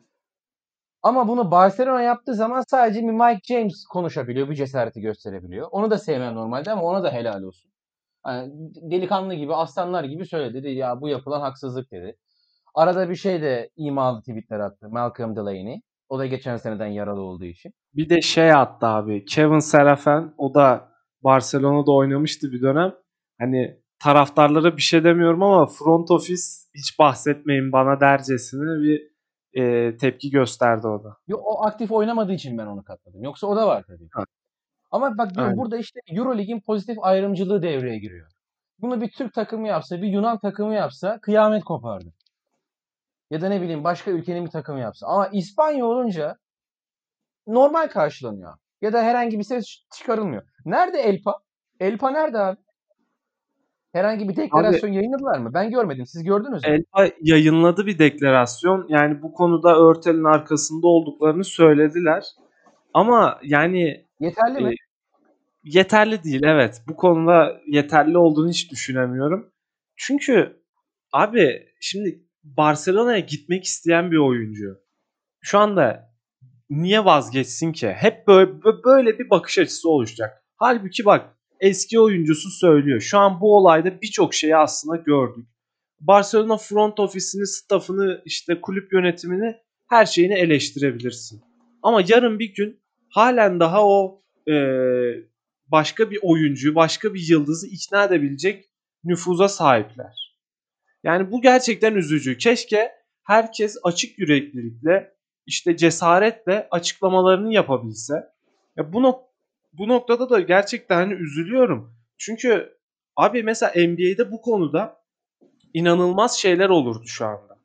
[1.03, 5.67] Ama bunu Barcelona yaptığı zaman sadece bir Mike James konuşabiliyor, bir cesareti gösterebiliyor.
[5.71, 7.71] Onu da sevmem normalde ama ona da helal olsun.
[8.27, 8.51] Yani
[8.91, 10.53] delikanlı gibi, aslanlar gibi söyledi.
[10.53, 12.17] Dedi ya bu yapılan haksızlık dedi.
[12.75, 14.89] Arada bir şey de imalı tweetler attı.
[14.89, 15.81] Malcolm Delaney.
[16.09, 17.73] O da geçen seneden yaralı olduğu için.
[17.95, 19.25] Bir de şey attı abi.
[19.25, 20.90] Kevin Serafen o da
[21.23, 22.93] Barcelona'da oynamıştı bir dönem.
[23.39, 26.43] Hani taraftarlara bir şey demiyorum ama front office
[26.75, 29.11] hiç bahsetmeyin bana dercesine bir
[29.53, 31.17] e, tepki gösterdi o da.
[31.27, 33.23] Yo, o aktif oynamadığı için ben onu katladım.
[33.23, 34.07] Yoksa o da var tabii.
[34.11, 34.23] Ha.
[34.91, 38.27] Ama bak diyorum burada işte Eurolig'in pozitif ayrımcılığı devreye giriyor.
[38.79, 42.13] Bunu bir Türk takımı yapsa, bir Yunan takımı yapsa kıyamet kopardı.
[43.29, 45.07] Ya da ne bileyim başka ülkenin bir takımı yapsa.
[45.07, 46.37] Ama İspanya olunca
[47.47, 48.53] normal karşılanıyor.
[48.81, 49.65] Ya da herhangi bir ses
[49.97, 50.43] çıkarılmıyor.
[50.65, 51.39] Nerede Elpa?
[51.79, 52.57] Elpa nerede abi?
[53.91, 55.53] Herhangi bir deklarasyon yayınladılar mı?
[55.53, 56.05] Ben görmedim.
[56.05, 56.69] Siz gördünüz mü?
[56.69, 58.85] Elpa yayınladı bir deklarasyon.
[58.89, 62.23] Yani bu konuda Örtel'in arkasında olduklarını söylediler.
[62.93, 64.69] Ama yani Yeterli mi?
[64.69, 64.75] e,
[65.63, 66.81] yeterli değil evet.
[66.87, 69.51] Bu konuda yeterli olduğunu hiç düşünemiyorum.
[69.95, 70.61] Çünkü
[71.13, 74.81] abi şimdi Barcelona'ya gitmek isteyen bir oyuncu
[75.41, 76.10] şu anda
[76.71, 77.89] niye vazgeçsin ki?
[77.89, 78.51] Hep böyle,
[78.85, 80.43] böyle bir bakış açısı oluşacak.
[80.55, 83.01] Halbuki bak eski oyuncusu söylüyor.
[83.01, 85.47] Şu an bu olayda birçok şeyi aslında gördük.
[85.99, 89.55] Barcelona front ofisini, staffını, işte kulüp yönetimini
[89.89, 91.41] her şeyini eleştirebilirsin.
[91.83, 94.55] Ama yarın bir gün halen daha o e,
[95.67, 98.69] başka bir oyuncuyu, başka bir yıldızı ikna edebilecek
[99.03, 100.37] nüfuza sahipler.
[101.03, 102.37] Yani bu gerçekten üzücü.
[102.37, 102.91] Keşke
[103.23, 105.13] herkes açık yüreklilikle,
[105.45, 108.13] işte cesaretle açıklamalarını yapabilse.
[108.77, 109.25] Ya bu nok-
[109.73, 111.95] bu noktada da gerçekten hani üzülüyorum.
[112.17, 112.77] Çünkü
[113.15, 115.01] abi mesela NBA'de bu konuda
[115.73, 117.57] inanılmaz şeyler olurdu şu anda.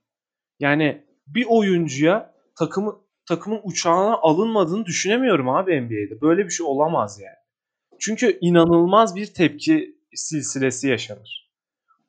[0.61, 6.21] Yani bir oyuncuya takımı takımın uçağına alınmadığını düşünemiyorum abi NBA'de.
[6.21, 7.37] Böyle bir şey olamaz yani.
[7.99, 11.51] Çünkü inanılmaz bir tepki silsilesi yaşanır.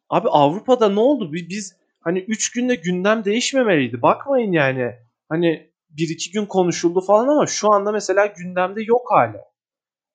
[0.10, 1.34] Abi Avrupa'da ne oldu?
[1.34, 4.02] Biz hani 3 günde gündem değişmemeliydi.
[4.02, 5.07] Bakmayın yani.
[5.30, 9.44] Hani 1-2 gün konuşuldu falan ama şu anda mesela gündemde yok hala.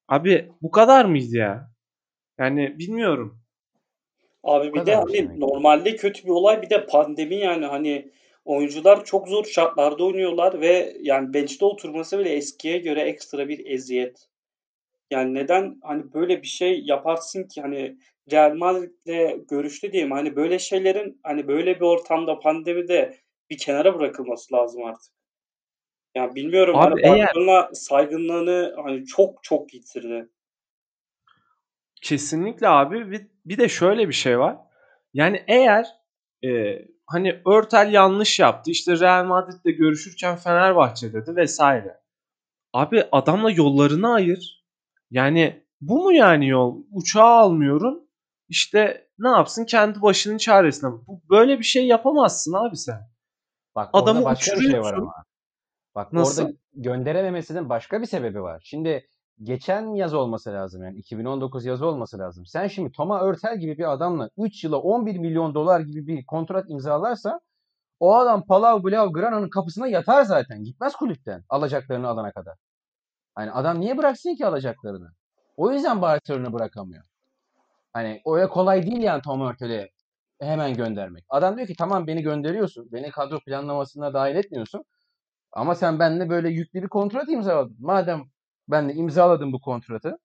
[0.09, 1.71] Abi bu kadar mıydı ya?
[2.39, 3.43] Yani bilmiyorum.
[4.43, 8.13] Abi bir de hani normalde kötü bir olay bir de pandemi yani hani
[8.45, 14.29] oyuncular çok zor şartlarda oynuyorlar ve yani bench'te oturması bile eskiye göre ekstra bir eziyet.
[15.11, 17.97] Yani neden hani böyle bir şey yaparsın ki hani
[18.33, 23.17] Real Madrid'le görüştü diyeyim hani böyle şeylerin hani böyle bir ortamda pandemide
[23.53, 25.13] bir kenara bırakılması lazım artık.
[26.15, 30.29] Yani bilmiyorum Abi hani eğer- saygınlığını hani çok çok yitirdi.
[32.03, 33.11] Kesinlikle abi.
[33.11, 34.57] Bir, bir de şöyle bir şey var.
[35.15, 35.87] Yani eğer
[36.45, 38.71] e, hani Örtel yanlış yaptı.
[38.71, 42.01] işte Real Madrid'le görüşürken Fenerbahçe dedi vesaire.
[42.73, 44.65] Abi adamla yollarını ayır.
[45.11, 46.83] Yani bu mu yani yol?
[46.93, 48.05] Uçağı almıyorum.
[48.49, 50.91] İşte ne yapsın kendi başının çaresine.
[50.91, 53.12] Bu, böyle bir şey yapamazsın abi sen.
[53.75, 55.13] Bak Adamı orada başka bir şey var ama.
[55.95, 56.43] Bak Nasıl?
[56.43, 58.63] orada gönderememesinin başka bir sebebi var.
[58.65, 59.07] Şimdi
[59.43, 62.47] geçen yaz olması lazım yani 2019 yazı olması lazım.
[62.47, 66.71] Sen şimdi Toma Örtel gibi bir adamla 3 yıla 11 milyon dolar gibi bir kontrat
[66.71, 67.41] imzalarsa
[68.01, 70.65] o adam Palau Blau Grana'nın kapısına yatar zaten.
[70.65, 72.55] Gitmez kulüpten alacaklarını alana kadar.
[73.35, 75.13] Hani adam niye bıraksın ki alacaklarını?
[75.57, 77.05] O yüzden Barcelona bırakamıyor.
[77.93, 79.91] Hani öyle kolay değil yani Tom Hurtel'i
[80.45, 81.25] hemen göndermek.
[81.29, 82.93] Adam diyor ki tamam beni gönderiyorsun.
[82.93, 84.85] Beni kadro planlamasına dahil etmiyorsun.
[85.53, 87.77] Ama sen benimle böyle yüklü bir kontrat imzaladın.
[87.81, 88.23] Madem
[88.69, 90.19] ben de imzaladım bu kontratı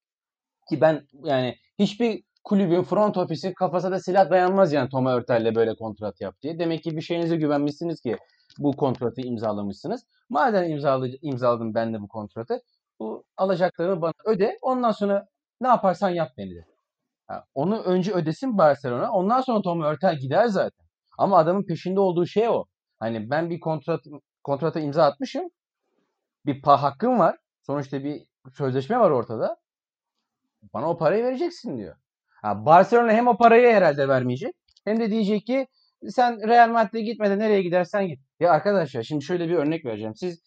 [0.70, 5.76] ki ben yani hiçbir kulübün front ofisi kafasına da silah dayanmaz yani Toma Örtel'le böyle
[5.76, 6.59] kontrat yap diye.
[6.59, 8.18] Demek ki bir şeyinize güvenmişsiniz ki
[8.57, 10.05] bu kontratı imzalamışsınız.
[10.30, 12.61] Madem imzaladı, imzaladım ben de bu kontratı
[12.99, 14.57] bu alacaklarını bana öde.
[14.61, 15.28] Ondan sonra
[15.61, 16.76] ne yaparsan yap beni de.
[17.53, 19.11] Onu önce ödesin Barcelona.
[19.11, 20.88] Ondan sonra Tom Örtel gider zaten.
[21.17, 22.65] Ama adamın peşinde olduğu şey o.
[22.99, 23.99] Hani ben bir kontrat
[24.43, 25.43] kontrata imza atmışım.
[26.45, 27.38] Bir pa hakkım var.
[27.61, 28.21] Sonuçta bir
[28.53, 29.57] sözleşme var ortada.
[30.73, 31.95] Bana o parayı vereceksin diyor.
[32.41, 34.55] Ha, Barcelona hem o parayı herhalde vermeyecek.
[34.86, 35.67] Hem de diyecek ki
[36.09, 38.19] sen Real Madrid'e gitmeden nereye gidersen git.
[38.39, 40.15] Ya arkadaşlar şimdi şöyle bir örnek vereceğim.
[40.15, 40.43] Siz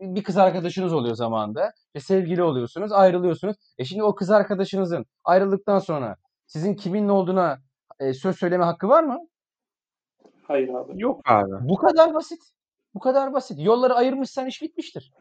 [0.00, 1.72] bir kız arkadaşınız oluyor zamanında.
[1.96, 3.56] ve sevgili oluyorsunuz, ayrılıyorsunuz.
[3.78, 7.58] E şimdi o kız arkadaşınızın ayrıldıktan sonra sizin kiminle olduğuna
[8.00, 9.18] e, söz söyleme hakkı var mı?
[10.42, 10.92] Hayır abi.
[11.02, 11.68] Yok abi.
[11.68, 12.42] Bu kadar basit.
[12.94, 13.58] Bu kadar basit.
[13.60, 15.12] Yolları ayırmışsan iş bitmiştir.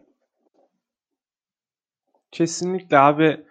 [2.31, 3.45] Kesinlikle abi.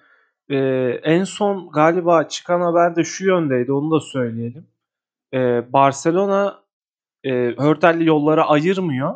[0.49, 0.57] Ee,
[1.03, 3.73] en son galiba çıkan haber de şu yöndeydi.
[3.73, 4.67] Onu da söyleyelim.
[5.35, 6.63] Ee, Barcelona
[7.25, 9.15] e, Hörtel'li yollara ayırmıyor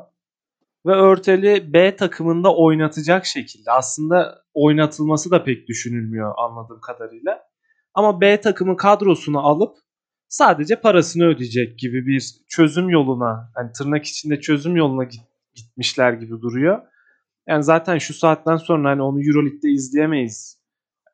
[0.86, 3.70] ve Örtel'i B takımında oynatacak şekilde.
[3.70, 7.40] Aslında oynatılması da pek düşünülmüyor anladığım kadarıyla.
[7.94, 9.76] Ama B takımı kadrosunu alıp
[10.28, 16.40] sadece parasını ödeyecek gibi bir çözüm yoluna, yani tırnak içinde çözüm yoluna git- gitmişler gibi
[16.40, 16.82] duruyor.
[17.48, 20.64] Yani zaten şu saatten sonra hani onu EuroLeague'de izleyemeyiz.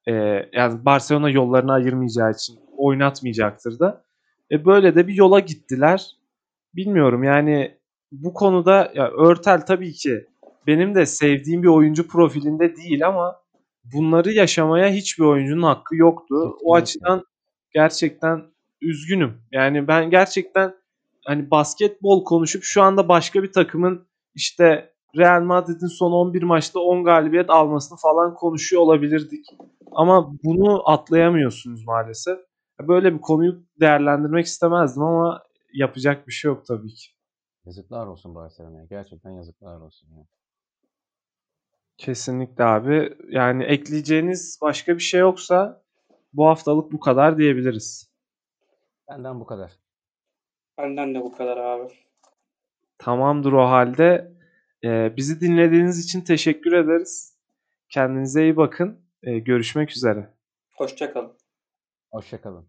[0.08, 0.12] Ee,
[0.52, 4.04] yani Barcelona yollarını ayırmayacağı için oynatmayacaktır da.
[4.52, 6.10] E böyle de bir yola gittiler.
[6.74, 7.79] Bilmiyorum yani
[8.12, 10.26] bu konuda ya Örtel tabii ki
[10.66, 13.36] benim de sevdiğim bir oyuncu profilinde değil ama
[13.84, 16.56] bunları yaşamaya hiçbir oyuncunun hakkı yoktu.
[16.62, 17.24] O açıdan
[17.74, 18.42] gerçekten
[18.80, 19.42] üzgünüm.
[19.52, 20.74] Yani ben gerçekten
[21.26, 27.04] hani basketbol konuşup şu anda başka bir takımın işte Real Madrid'in son 11 maçta 10
[27.04, 29.46] galibiyet almasını falan konuşuyor olabilirdik.
[29.92, 32.38] Ama bunu atlayamıyorsunuz maalesef.
[32.88, 35.42] Böyle bir konuyu değerlendirmek istemezdim ama
[35.74, 37.19] yapacak bir şey yok tabii ki.
[37.66, 38.84] Yazıklar olsun Barcelona'ya.
[38.84, 40.08] Gerçekten yazıklar olsun.
[40.16, 40.24] Ya.
[41.98, 43.16] Kesinlikle abi.
[43.28, 45.82] Yani ekleyeceğiniz başka bir şey yoksa
[46.32, 48.10] bu haftalık bu kadar diyebiliriz.
[49.08, 49.72] Benden bu kadar.
[50.78, 51.92] Benden de bu kadar abi.
[52.98, 54.32] Tamamdır o halde.
[54.84, 57.38] Ee, bizi dinlediğiniz için teşekkür ederiz.
[57.88, 59.00] Kendinize iyi bakın.
[59.22, 60.34] Ee, görüşmek üzere.
[60.76, 61.36] Hoşçakalın.
[62.10, 62.68] Hoşçakalın.